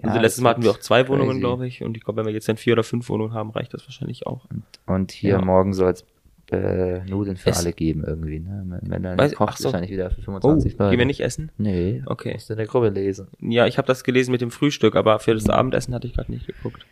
[0.00, 1.82] Ja, also letztes Mal hatten wir auch zwei Wohnungen, glaube ich.
[1.82, 4.26] Und ich glaube, wenn wir jetzt dann vier oder fünf Wohnungen haben, reicht das wahrscheinlich
[4.28, 4.46] auch.
[4.86, 5.40] Und hier Ja.
[5.44, 6.04] morgen soll es
[6.50, 8.40] äh, Nudeln für Es- alle geben irgendwie.
[8.40, 8.78] Ne?
[8.82, 9.64] Wenn dann Weiß- kocht so.
[9.64, 10.90] wahrscheinlich wieder für Oh, 25 Leute.
[10.90, 11.50] gehen wir nicht essen?
[11.58, 12.32] Nee, Okay.
[12.32, 13.28] musst du in der Gruppe lesen.
[13.40, 16.32] Ja, ich habe das gelesen mit dem Frühstück, aber für das Abendessen hatte ich gerade
[16.32, 16.84] nicht geguckt.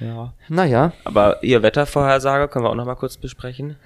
[0.00, 0.34] Ja.
[0.48, 3.76] Naja, Aber ihr Wettervorhersage können wir auch noch mal kurz besprechen.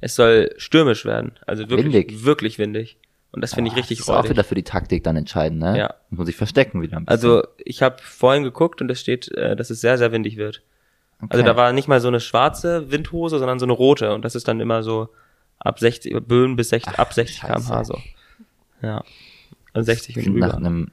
[0.00, 1.32] es soll stürmisch werden.
[1.44, 2.24] Also wirklich, Windig.
[2.24, 2.98] wirklich windig.
[3.32, 5.58] Und das finde ich Ah, richtig das ist auch wieder für die Taktik dann entscheidend,
[5.60, 5.76] ne?
[5.76, 5.94] Ja.
[6.08, 7.30] Muss sich verstecken wieder ein bisschen.
[7.30, 10.62] Also ich habe vorhin geguckt und es steht, äh, dass es sehr, sehr windig wird.
[11.20, 11.44] Also Okay.
[11.44, 14.14] da war nicht mal so eine schwarze Windhose, sondern so eine rote.
[14.14, 15.08] Und das ist dann immer so
[15.58, 17.52] ab 60, Böen bis 60, ab 60 Scheiße.
[17.54, 17.98] km/h so.
[18.82, 19.02] Ja.
[19.72, 20.90] Also 60 und Klingt nach einem,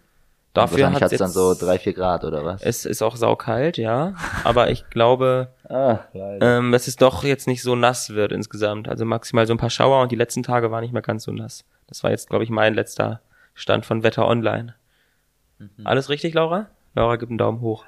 [0.53, 2.61] Dafür hat's hat's dann so drei, vier Grad oder was?
[2.63, 4.13] Es ist auch saukalt, ja.
[4.45, 8.87] Aber ich glaube, ah, ähm, dass es doch jetzt nicht so nass wird insgesamt.
[8.87, 11.31] Also maximal so ein paar Schauer und die letzten Tage waren nicht mehr ganz so
[11.33, 11.65] nass.
[11.87, 13.19] Das war jetzt, glaube ich, mein letzter
[13.53, 14.75] Stand von Wetter Online.
[15.59, 15.69] Mhm.
[15.83, 16.67] Alles richtig, Laura?
[16.95, 17.83] Laura gibt einen Daumen hoch.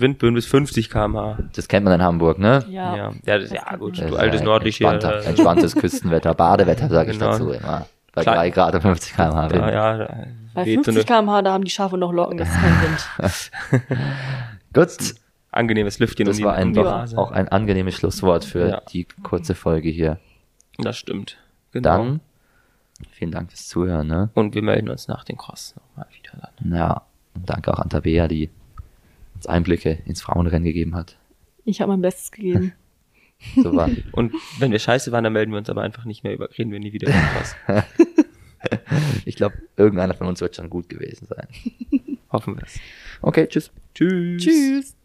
[0.00, 1.38] Windböen bis 50 km/h.
[1.54, 2.64] Das kennt man in Hamburg, ne?
[2.68, 2.96] Ja.
[2.96, 4.06] Ja, ja, das, Das ja gut, man.
[4.06, 4.88] du Das altes ist nordlich hier.
[4.90, 7.32] entspannter, äh, entspanntes Küstenwetter, Badewetter, sage ich Genau.
[7.32, 7.86] dazu immer.
[8.12, 8.36] Bei Klar.
[8.36, 9.60] 3 Grad und 50 km/h Wind.
[9.62, 10.16] Ja, ja, da
[10.54, 12.82] Bei weht so 50 eine km/h, da haben die Schafe noch Locken, das ist kein
[12.82, 13.50] Wind.
[14.74, 15.14] Gut,
[15.52, 18.82] angenehmes Lüftchen das um die, war ein, doch auch ein angenehmes Schlusswort für Ja.
[18.92, 20.18] die kurze Folge hier.
[20.78, 21.36] Das stimmt.
[21.72, 21.88] Genau.
[21.98, 22.20] Dann,
[23.12, 24.30] vielen Dank fürs Zuhören, ne?
[24.34, 26.74] Und wir melden uns nach dem Cross nochmal wieder dann.
[26.76, 27.02] Ja,
[27.34, 28.50] und danke auch an Tabea, die
[29.40, 31.16] uns Einblicke ins Frauenrennen gegeben hat.
[31.64, 32.74] Ich habe mein Bestes gegeben.
[33.56, 33.88] so war.
[34.12, 36.70] Und wenn wir scheiße waren, dann melden wir uns aber einfach nicht mehr über, reden
[36.72, 37.56] wir nie wieder über was.
[39.24, 41.48] ich glaube, irgendeiner von uns wird schon gut gewesen sein.
[42.30, 42.78] Hoffen wir es.
[43.22, 43.70] Okay, tschüss.
[43.94, 44.42] Tschüss.
[44.42, 44.96] Tschüss.